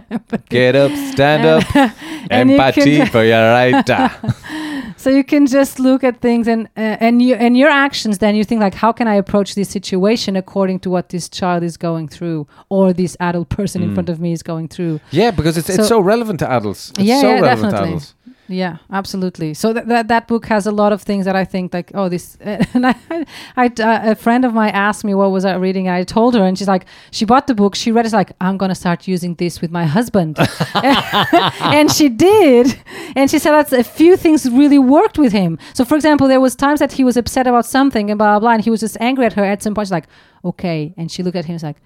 [0.48, 1.64] Get up, stand up,
[2.30, 3.84] And empathy for your right.
[4.96, 8.34] so you can just look at things and uh, and you and your actions then
[8.34, 11.76] you think like how can i approach this situation according to what this child is
[11.76, 13.84] going through or this adult person Mm.
[13.88, 16.50] in front of me is going through Yeah, because it's it's So- so relevant to
[16.50, 16.90] adults.
[16.90, 17.88] It's Yeah, so yeah, relevant to definitely.
[17.88, 18.14] adults.
[18.48, 19.54] Yeah absolutely.
[19.54, 22.08] So that, that that book has a lot of things that i think like oh
[22.08, 22.94] this and i,
[23.56, 25.88] I uh, a friend of mine asked me what was i reading.
[25.88, 27.74] I told her and she's like she bought the book.
[27.74, 30.38] She read it like i'm gonna start using this with my husband.
[31.60, 32.78] And she did
[33.16, 35.58] and she said that a few things really worked with him.
[35.74, 38.40] So for example there was times that he was upset about something and blah blah
[38.40, 39.86] blah and he was just angry at her at some point.
[39.86, 40.08] She's like
[40.44, 41.80] okay and she looked at him and was like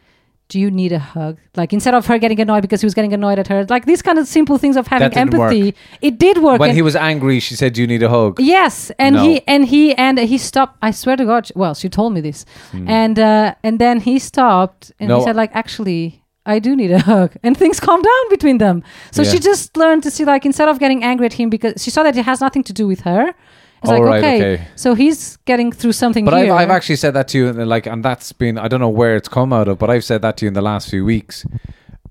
[0.48, 3.12] do you need a hug like instead of her getting annoyed because he was getting
[3.12, 5.52] annoyed at her like these kind of simple things of having didn't work.
[5.52, 8.38] empathy it did work When he was angry, she said, "Do you need a hug?"
[8.40, 9.22] Yes, and No.
[9.24, 10.78] he and he and he stopped.
[10.82, 11.50] I swear to God.
[11.56, 15.14] Well, she told me this, and uh, and then he stopped and Hmm.
[15.14, 15.18] No.
[15.18, 16.22] he said like, actually,
[16.54, 18.84] I do need a hug, and things calmed down between them.
[19.10, 19.30] So Yeah.
[19.30, 22.02] she just learned to see like instead of getting angry at him because she saw
[22.04, 23.34] that it has nothing to do with her.
[23.82, 24.66] It's Oh, like right, okay, okay.
[24.74, 26.34] so he's getting through something But.
[26.34, 28.88] I've, I've actually said that to you, and like, and that's been I don't know
[28.88, 31.04] where it's come out of, but I've said that to you in the last few
[31.04, 31.44] weeks.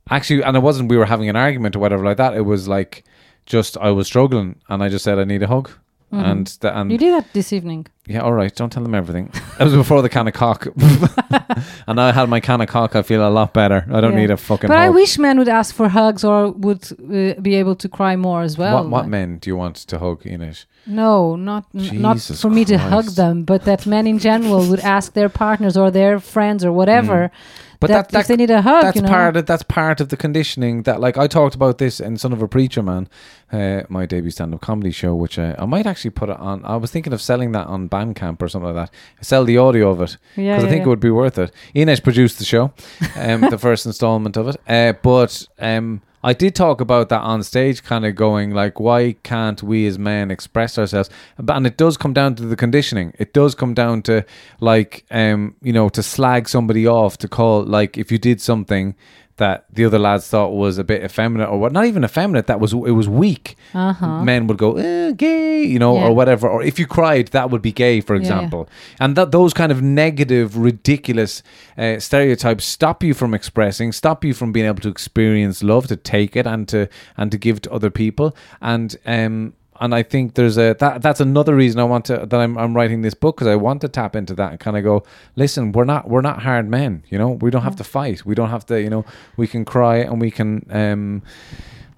[0.10, 2.36] Actually, and it wasn't we were having an argument or whatever like that.
[2.36, 3.04] It was like
[3.48, 5.72] just I was struggling, and I just said I need a hug,
[6.12, 6.92] and the, and Mm-hmm.
[6.92, 7.88] you did that this evening.
[8.08, 9.32] yeah, all right, don't tell them everything.
[9.58, 10.68] That was before the can of cock,
[11.88, 12.96] and now I had my can of cock.
[12.96, 13.86] I feel a lot better.
[13.92, 14.20] I don't Yeah.
[14.22, 14.68] need a fucking.
[14.68, 18.16] But I wish men would ask for hugs or would uh, be able to cry
[18.16, 18.76] more as well.
[18.84, 20.66] what, what men do you want to hug, Inez?
[20.88, 24.82] No, not n- not for me to hug them, but that men in general would
[24.82, 27.30] ask their partners or their friends or whatever.
[27.30, 27.32] Mm.
[27.80, 29.08] But that, that- if they need a hug, that's you know.
[29.10, 32.34] part of that's part of the conditioning that like I talked about this in Son
[32.34, 33.08] of a Preacher Man,
[33.52, 36.64] uh, my debut stand-up comedy show, which uh, I might actually put it on.
[36.66, 38.96] I was thinking of selling that on Bandcamp or something like that.
[39.26, 40.82] Sell the audio of it because Yeah, I think yeah.
[40.84, 41.52] it would be worth it.
[41.74, 42.74] Inez produced the show,
[43.18, 46.02] um, the first installment of it, uh, but um.
[46.26, 50.00] I did talk about that on stage, kind of going like, why can't we as
[50.00, 51.08] men express ourselves?
[51.38, 53.14] And it does come down to the conditioning.
[53.20, 54.26] It does come down to
[54.60, 58.96] like, um, you know, to slag somebody off, to call like if you did something
[59.38, 62.60] that the other lads thought was a bit effeminate or what, not even effeminate, that
[62.60, 63.56] was it was weak.
[63.74, 64.24] Uh-huh.
[64.24, 66.06] Men would go, eh, gay, you know, Yeah.
[66.06, 66.48] or whatever.
[66.48, 68.26] Or if you cried, that would be gay, for Yeah, yeah.
[68.36, 68.70] example.
[69.00, 71.44] And that those kind of negative, ridiculous
[71.78, 75.96] uh, stereotypes stop you from expressing, stop you from being able to experience love, to
[75.98, 78.36] take it and to and to give to other people.
[78.62, 82.40] And um and I think there's a that that's another reason I want to that
[82.40, 84.84] I'm I'm writing this book because I want to tap into that and kind of
[84.84, 85.04] go,
[85.36, 87.32] listen, we're not we're not hard men, you know.
[87.32, 88.26] We don't have to fight.
[88.26, 89.06] We don't have to, you know.
[89.38, 91.24] We can cry and we can um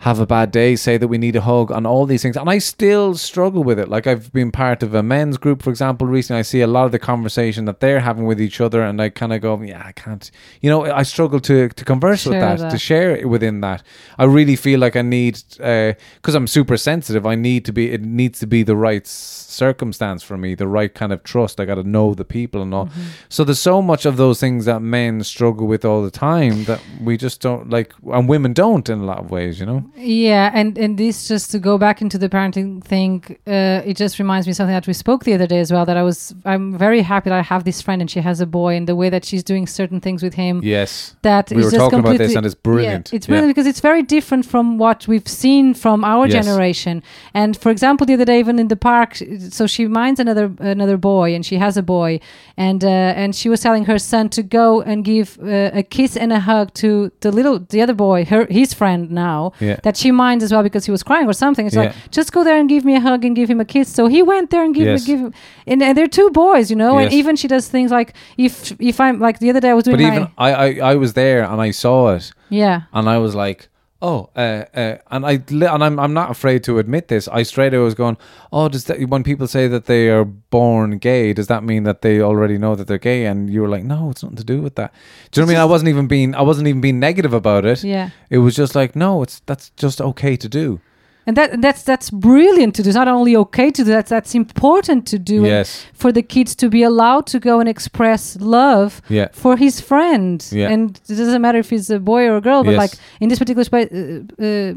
[0.02, 2.38] have a bad day, say that we need a hug, and all these things.
[2.38, 3.89] And I still struggle with it.
[3.89, 6.39] Like I've been part of a men's group, for example, recently.
[6.39, 9.10] I see a lot of the conversation that they're having with each other, and I
[9.10, 10.30] kind of go, yeah, I can't.
[10.62, 12.70] You know, I struggle to to converse with that, that.
[12.70, 13.82] to share it within that.
[14.20, 17.26] I really feel like I need, because I'm super sensitive.
[17.26, 17.91] I need to be.
[17.91, 21.60] It needs to be the right circumstance for me, the right kind of trust.
[21.60, 22.86] I got to know the people and all.
[22.86, 23.02] Mm-hmm.
[23.30, 26.82] So there's so much of those things that men struggle with all the time that
[27.02, 29.60] we just don't like, and women don't in a lot of ways.
[29.60, 29.86] You know.
[29.95, 34.19] Yeah, and and this just to go back into the parenting thing, uh, it just
[34.19, 35.85] reminds me of something that we spoke the other day as well.
[35.85, 38.45] That I was, I'm very happy that I have this friend and she has a
[38.45, 40.61] boy, and the way that she's doing certain things with him.
[40.63, 41.15] Yes.
[41.23, 43.11] That We is were just talking about this and it's brilliant.
[43.11, 43.31] Yeah, it's Yeah.
[43.31, 46.45] brilliant because it's very different from what we've seen from our Yes.
[46.45, 47.01] generation.
[47.33, 49.17] And for example, the other day, even in the park,
[49.49, 52.19] so she minds another another boy, and she has a boy,
[52.57, 52.88] and uh,
[53.21, 56.39] and she was telling her son to go and give uh, a kiss and a
[56.39, 59.76] hug to the little the other boy, her his friend now, Yeah.
[59.84, 61.65] That she minds as well because he was crying or something.
[61.67, 63.93] It's like just go there and give me a hug and give him a kiss.
[63.93, 65.05] So he went there and give Yes.
[65.05, 65.34] give him,
[65.65, 66.97] and, and they're two boys, you know.
[66.97, 69.84] And even she does things like if if I'm like the other day I was
[69.84, 72.82] doing But even I, I, I was there and I saw it yeah.
[72.93, 73.69] and I was like,
[74.02, 77.28] oh, uh, uh, and I li- and I'm I'm not afraid to admit this.
[77.28, 78.18] I straight away was going,
[78.52, 82.02] oh, does that when people say that they are born gay, does that mean that
[82.02, 83.26] they already know that they're gay?
[83.26, 84.93] And you were like, no, it's nothing to do with that.
[85.32, 85.62] Do you know what I mean?
[85.62, 87.84] I wasn't even being I wasn't even being negative about it.
[87.84, 88.10] Yeah.
[88.30, 90.80] It was just like, no, it's that's just okay to do.
[91.28, 92.89] And that that's that's brilliant to do.
[92.89, 95.43] It's not only okay to do that, that's important to do.
[95.43, 95.86] Yes.
[95.93, 99.28] For the kids to be allowed to go and express love Yeah.
[99.34, 100.41] for his friend.
[100.51, 100.71] Yeah.
[100.73, 102.80] And it doesn't matter if he's a boy or a girl, but Yes.
[102.80, 104.73] like in this particular space, uh, uh,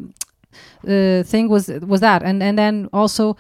[0.93, 3.37] uh, thing was was that, and and then also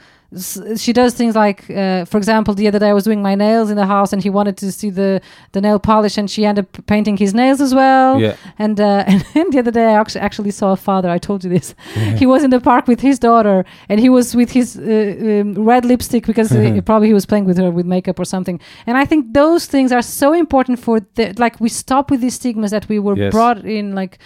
[0.77, 3.69] she does things like, uh, for example, the other day I was doing my nails
[3.71, 5.21] in the house, and he wanted to see the
[5.53, 8.21] the nail polish, and she ended up painting his nails as well.
[8.21, 8.37] Yeah.
[8.59, 9.05] And uh,
[9.35, 11.11] and the other day I actually actually saw a father.
[11.11, 11.75] I told you this.
[12.17, 14.83] he was in the park with his daughter, and he was with his uh,
[15.43, 18.61] um, red lipstick because uh, probably he was playing with her with makeup or something.
[18.87, 22.35] And I think those things are so important for the like we stop with these
[22.35, 23.33] stigmas that we were Yes.
[23.33, 24.19] brought in like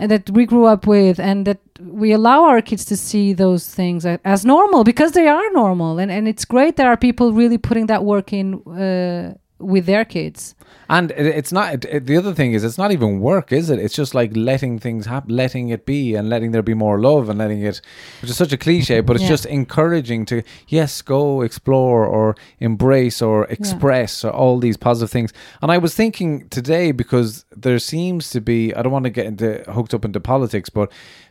[0.00, 3.68] and that we grew up with and that we allow our kids to see those
[3.68, 5.98] things as normal because they are normal.
[5.98, 10.04] And, and it's great there are people really putting that work in uh, with their
[10.04, 10.54] kids
[10.88, 11.74] And it, it's not.
[11.74, 13.78] It, it- the other thing is, it's not even work, is it?
[13.78, 17.28] It's just like letting things happen, letting it be, and letting there be more love,
[17.30, 17.80] and letting it.
[18.20, 19.34] Which is such a cliche, but it's Yeah.
[19.36, 25.32] just encouraging to yes, go explore or embrace or express or all these positive things.
[25.62, 28.74] And I was thinking today because there seems to be.
[28.74, 30.90] I don't want to get into hooked up into politics, but.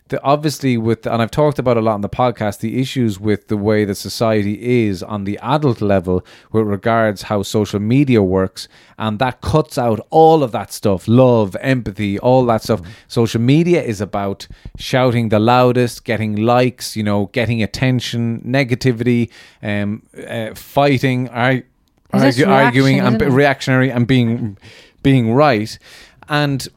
[0.10, 3.48] The, obviously, with and I've talked about a lot in the podcast, the issues with
[3.48, 8.68] the way that society is on the adult level with regards how social media works,
[8.98, 12.82] and that cuts out all of that stuff love, empathy, all that stuff.
[13.08, 14.48] Social media is about
[14.78, 19.30] shouting the loudest, getting likes, you know, getting attention, negativity,
[19.62, 21.64] um, uh, fighting, ar-
[22.12, 24.58] argu- arguing, and reactionary, and being
[25.04, 25.78] being right,
[26.28, 26.68] and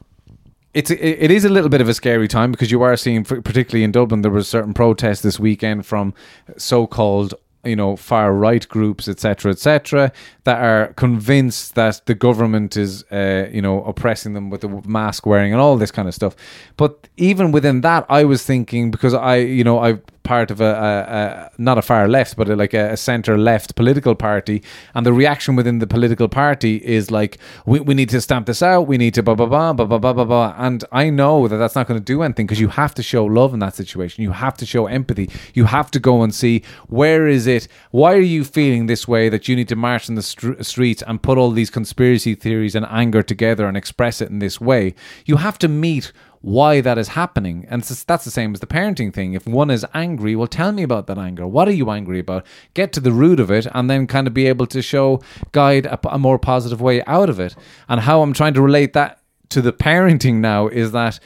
[0.74, 3.84] it's it, is a little bit of a scary time because you are seeing, particularly
[3.84, 6.14] in Dublin, there was certain protests this weekend from
[6.56, 10.12] so-called you know far right groups, etc., etc.,
[10.44, 15.26] that are convinced that the government is uh, you know oppressing them with the mask
[15.26, 16.34] wearing and all this kind of stuff.
[16.76, 20.64] But even within that, I was thinking because I you know I'm part of a,
[20.64, 24.62] a, a not a far left, but a, like a, center left political party,
[24.94, 28.62] and the reaction within the political party is like we, we need to stamp this
[28.62, 30.54] out, we need to blah blah blah blah blah blah blah blah.
[30.58, 33.24] And I know that that's not going to do anything because you have to show
[33.24, 34.22] love in that situation.
[34.22, 35.30] You have to show empathy.
[35.54, 37.68] You have to go and see where is it.
[37.90, 41.02] Why are you feeling this way that you need to march in the str- streets
[41.06, 44.94] and put all these conspiracy theories and anger together and express it in this way?
[45.24, 46.12] You have to meet
[46.42, 47.64] why that is happening.
[47.68, 49.32] And that's the same as the parenting thing.
[49.32, 51.46] If one is angry, well, tell me about that anger.
[51.46, 52.44] What are you angry about?
[52.74, 55.22] Get to the root of it and then kind of be able to show,
[55.52, 57.56] guide a, a more positive way out of it.
[57.88, 59.20] And how I'm trying to relate that
[59.50, 61.20] to the parenting now is that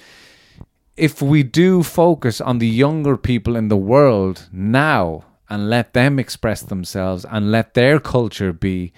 [0.96, 6.18] if we do focus on the younger people in the world now and let them
[6.18, 8.92] express themselves and let their culture be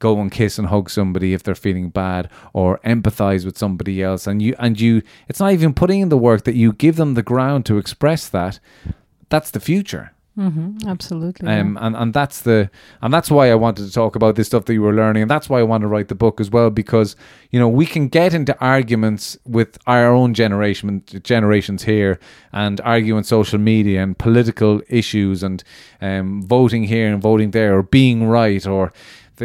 [0.00, 4.26] go and kiss and hug somebody if they're feeling bad or empathize with somebody else.
[4.26, 7.14] And you and you it's not even putting in the work that you give them
[7.14, 8.58] the ground to express that.
[9.28, 10.12] That's the future.
[10.38, 11.60] Mm-hmm, absolutely yeah.
[11.60, 12.70] um, and and that's the
[13.02, 15.30] and that's why I wanted to talk about this stuff that you were learning, and
[15.30, 17.16] that's why I want to write the book as well because
[17.50, 22.20] you know we can get into arguments with our own generation generations here
[22.52, 25.64] and argue on social media and political issues and
[26.00, 28.92] um, voting here and voting there or being right or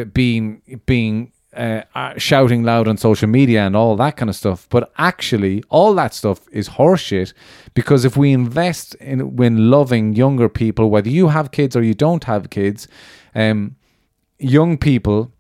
[0.04, 4.68] being being uh, uh, shouting loud on social media and all that kind of stuff.
[4.70, 7.34] But actually, all that stuff is horseshit
[7.74, 11.94] because if we invest in when loving younger people, whether you have kids or you
[11.94, 12.90] don't have kids,
[13.34, 13.78] um,
[14.38, 15.32] young people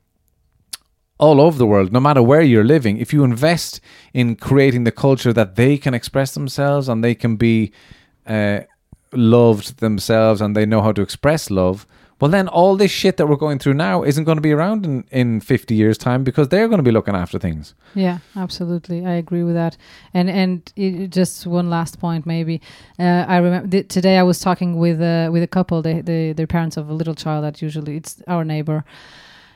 [1.17, 3.81] all over the world, no matter where you're living, if you invest
[4.13, 7.73] in creating the culture that they can express themselves and they can be
[8.25, 8.61] uh,
[9.11, 11.85] loved themselves and they know how to express love,
[12.19, 14.85] well, then all this shit that we're going through now isn't going to be around
[14.85, 17.73] in, in 50 years' time because they're going to be looking after things.
[17.93, 19.05] Yeah, absolutely.
[19.05, 19.75] I agree with that.
[20.13, 22.61] And and it, just one last point, maybe.
[22.97, 25.81] Uh, I remember th- today I was talking with uh, with a couple.
[25.81, 28.85] They they parents of a little child that usually it's our neighbor.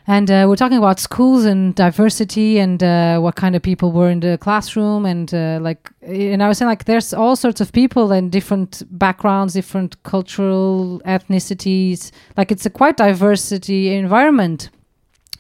[0.10, 4.10] And uh, we're talking about schools and diversity and uh, what kind of people were
[4.10, 7.72] in the classroom and uh, like and I was saying like there's all sorts of
[7.74, 12.10] people and different backgrounds, different cultural ethnicities.
[12.36, 14.72] Like it's a quite diversity environment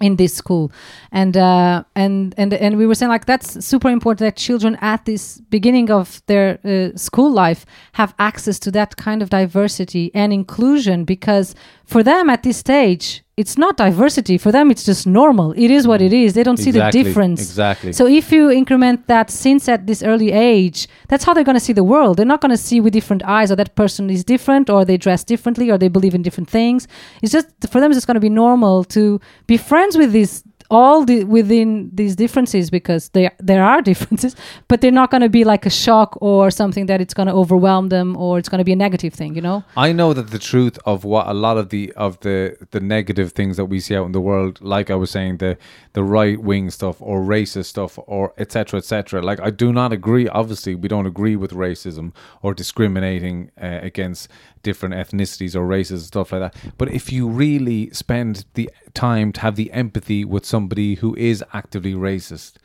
[0.01, 0.71] in this school
[1.11, 5.03] and uh, and and and we were saying like that's super important that children at
[5.05, 10.31] this beginning of their uh, school life have access to that kind of diversity and
[10.31, 11.53] inclusion because
[11.89, 14.37] for them at this stage it's not diversity.
[14.37, 15.53] For them it's just normal.
[15.53, 16.07] It is what mm.
[16.07, 16.33] it is.
[16.33, 17.39] They don't see the Exactly, difference.
[17.39, 17.93] Exactly.
[17.93, 21.65] so if you increment that since at this early age that's how they're going to
[21.69, 22.17] see the world.
[22.17, 24.97] They're not going to see with different eyes or that person is different or they
[24.97, 26.85] dress differently or they believe in different things.
[27.21, 30.43] It's just for them it's just going to be normal to be friends with these
[30.69, 34.35] all the within these differences because there there are differences,
[34.67, 37.33] but they're not going to be like a shock or something that it's going to
[37.33, 39.35] overwhelm them or it's going to be a negative thing.
[39.35, 39.63] You know.
[39.75, 43.31] I know that the truth of what a lot of the of the the negative
[43.31, 45.57] things that we see out in the world, like I was saying, the
[45.93, 48.77] the right wing stuff or racist stuff or etc.
[48.77, 49.21] etc.
[49.21, 50.27] Like I do not agree.
[50.27, 54.29] Obviously, we don't agree with racism or discriminating uh, against
[54.63, 56.73] different ethnicities or races and stuff like that.
[56.77, 61.43] But if you really spend the time to have the empathy with somebody who is
[61.53, 62.55] actively racist,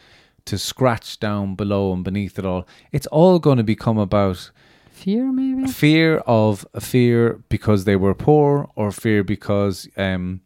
[0.46, 4.50] to scratch down below and beneath it all, it's all going to become about
[4.90, 5.66] Fear, maybe.
[5.66, 10.40] fear of fear because they were poor or fear because um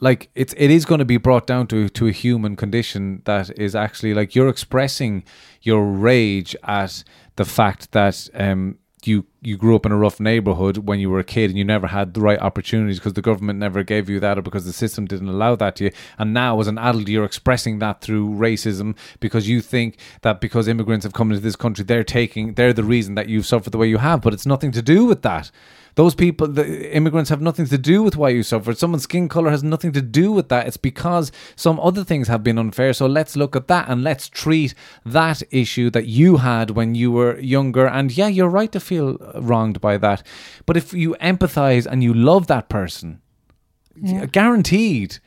[0.00, 3.50] like it's it is going to be brought down to to a human condition that
[3.58, 5.24] is actually like you're expressing
[5.62, 7.04] your rage at
[7.36, 11.20] the fact that um you you grew up in a rough neighborhood when you were
[11.20, 14.18] a kid and you never had the right opportunities because the government never gave you
[14.18, 15.90] that or because the system didn't allow that to you.
[16.18, 20.66] And now as an adult you're expressing that through racism because you think that because
[20.66, 23.78] immigrants have come into this country they're taking they're the reason that you've suffered the
[23.78, 24.22] way you have.
[24.22, 25.50] But it's nothing to do with that
[25.98, 28.78] those people, the immigrants, have nothing to do with why you suffered.
[28.78, 30.68] Someone's skin color has nothing to do with that.
[30.68, 32.92] It's because some other things have been unfair.
[32.92, 37.10] So let's look at that and let's treat that issue that you had when you
[37.10, 37.88] were younger.
[37.88, 40.24] And yeah, you're right to feel wronged by that.
[40.66, 43.20] But if you empathize and you love that person,
[44.30, 45.18] guaranteed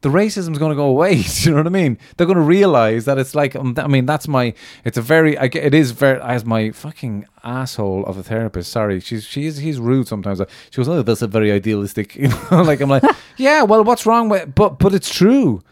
[0.00, 1.22] the racism's going to go away.
[1.22, 1.98] Do you know what I mean?
[2.16, 5.36] They're going to realize that it's like, um, I mean, that's my, it's a very,
[5.36, 8.70] I it is very, as my fucking asshole of a therapist.
[8.70, 10.40] Sorry, she's, she's, he's rude sometimes.
[10.70, 13.02] She goes, oh, that's a very idealistic, you know, like, I'm like,
[13.36, 15.62] yeah, well, what's wrong with, but, but it's true.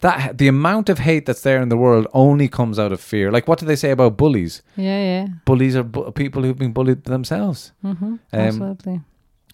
[0.00, 3.32] That the amount of hate that's there in the world only comes out of fear.
[3.32, 4.62] Like, what do they say about bullies?
[4.76, 5.26] Yeah, yeah.
[5.44, 7.72] Bullies are bu- people who've been bullied themselves.
[7.84, 8.04] Mm-hmm.
[8.04, 9.00] Um, Absolutely.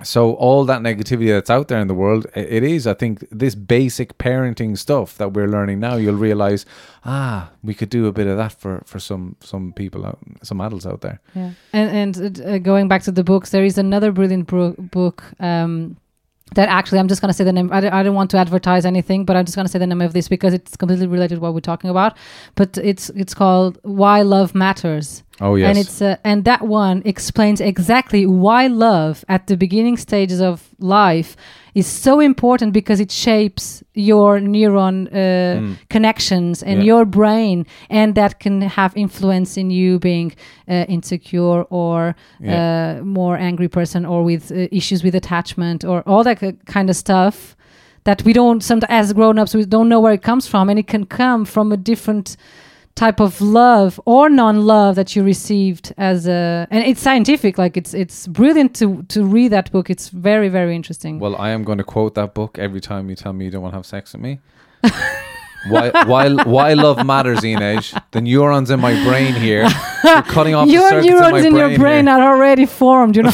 [0.03, 3.55] So all that negativity that's out there in the world it is I think this
[3.55, 6.67] basic parenting stuff that we're learning now, you'll realize,
[7.05, 10.61] ah, we could do a bit of that for for some some people, out, some
[10.61, 11.21] adults out there.
[11.35, 15.23] Yeah, and and uh, going back to the books, there is another brilliant bro- book
[15.39, 15.97] um,
[16.55, 17.71] that actually I'm just going to say the name.
[17.73, 19.87] I don't, I don't want to advertise anything, but I'm just going to say the
[19.87, 22.17] name of this because it's completely related to what we're talking about.
[22.55, 25.23] But it's it's called Why Love Matters.
[25.41, 29.97] Oh yes, And it's uh, and that one explains exactly why love at the beginning
[29.97, 31.37] stages of life
[31.75, 36.85] is so important because it shapes your neuron uh, connections and Mm.
[36.85, 36.95] Yeah.
[36.95, 40.33] your brain, and that can have influence in you being
[40.69, 42.99] uh, insecure or Yeah.
[43.01, 46.91] uh, more angry person or with uh, issues with attachment or all that ki- kind
[46.91, 47.57] of stuff
[48.05, 50.87] that we don't sometimes as grown-ups we don't know where it comes from and it
[50.87, 52.37] can come from a different
[52.95, 57.93] type of love or non-love that you received as a and it's scientific like it's
[57.93, 61.79] it's brilliant to to read that book it's very very interesting well, I am going
[61.79, 64.13] to quote that book every time you tell me you don't want to have sex
[64.13, 64.41] with me.
[65.69, 67.95] why, why, why love matters, Inez?
[68.11, 69.69] The neurons in my brain here,
[70.05, 72.15] you're cutting off the your circuits neurons in, my in your brain here.
[72.15, 73.33] are already formed you know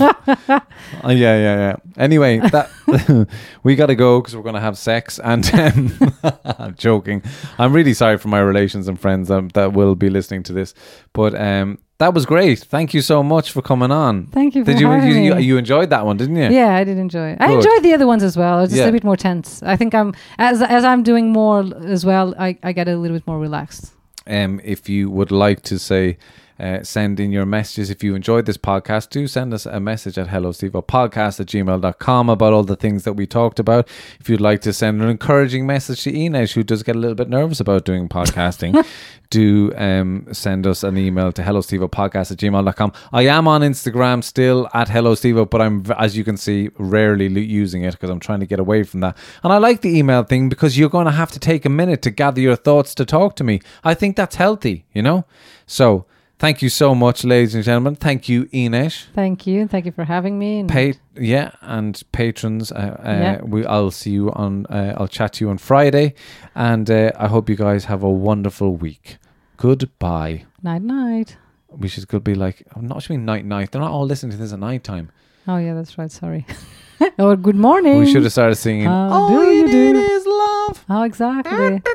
[0.00, 0.10] Oh,
[1.04, 1.76] yeah, yeah, yeah.
[1.96, 3.28] Anyway, that
[3.62, 5.18] we got to go because we're going to have sex.
[5.18, 6.12] And um,
[6.44, 7.22] I'm joking.
[7.58, 10.74] I'm really sorry for my relations and friends um, that will be listening to this.
[11.12, 12.58] But um, that was great.
[12.58, 14.26] Thank you so much for coming on.
[14.26, 16.48] Thank you for Did you, having you, you you enjoyed that one, didn't you?
[16.50, 17.56] yeah i did enjoy it i Good.
[17.56, 18.88] enjoyed the other ones as well it's just Yeah.
[18.88, 21.60] a bit more tense i think i'm as as i'm doing more
[21.96, 23.92] as well i i get a little bit more relaxed
[24.26, 26.16] um, if you would like to say
[26.58, 27.90] uh, send in your messages.
[27.90, 32.28] If you enjoyed this podcast do send us a message at hello podcast at gmail.com
[32.28, 33.88] about all the things that we talked about.
[34.20, 37.14] If you'd like to send an encouraging message to Inez who does get a little
[37.14, 38.86] bit nervous about doing podcasting
[39.30, 44.22] do um, send us an email to hello podcast at gmail.com I am on Instagram
[44.22, 48.40] still at hello but I'm as you can see rarely using it because I'm trying
[48.40, 49.16] to get away from that.
[49.42, 52.02] And I like the email thing because you're going to have to take a minute
[52.02, 53.60] to gather your thoughts to talk to me.
[53.82, 55.26] I think that's healthy you know?
[55.66, 56.06] So
[56.38, 60.04] thank you so much ladies and gentlemen thank you Inez thank you thank you for
[60.04, 62.72] having me and Pay, yeah, and patrons.
[62.72, 63.42] Uh, uh, Yeah.
[63.42, 64.66] we, I'll see you on.
[64.66, 66.14] Uh, I'll chat to you on Friday,
[66.54, 69.18] and uh, I hope you guys have a wonderful week.
[69.56, 70.44] Goodbye.
[70.62, 71.36] night night
[71.68, 73.70] We should could be like, I'm not mean night night.
[73.70, 75.10] They're not all listening to this at night time.
[75.46, 76.46] oh yeah that's right sorry
[77.18, 78.86] or good morning We should have started singing.
[78.86, 79.98] How all do you need do?
[80.16, 80.84] is love.
[80.90, 81.80] oh exactly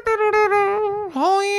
[1.22, 1.59] All you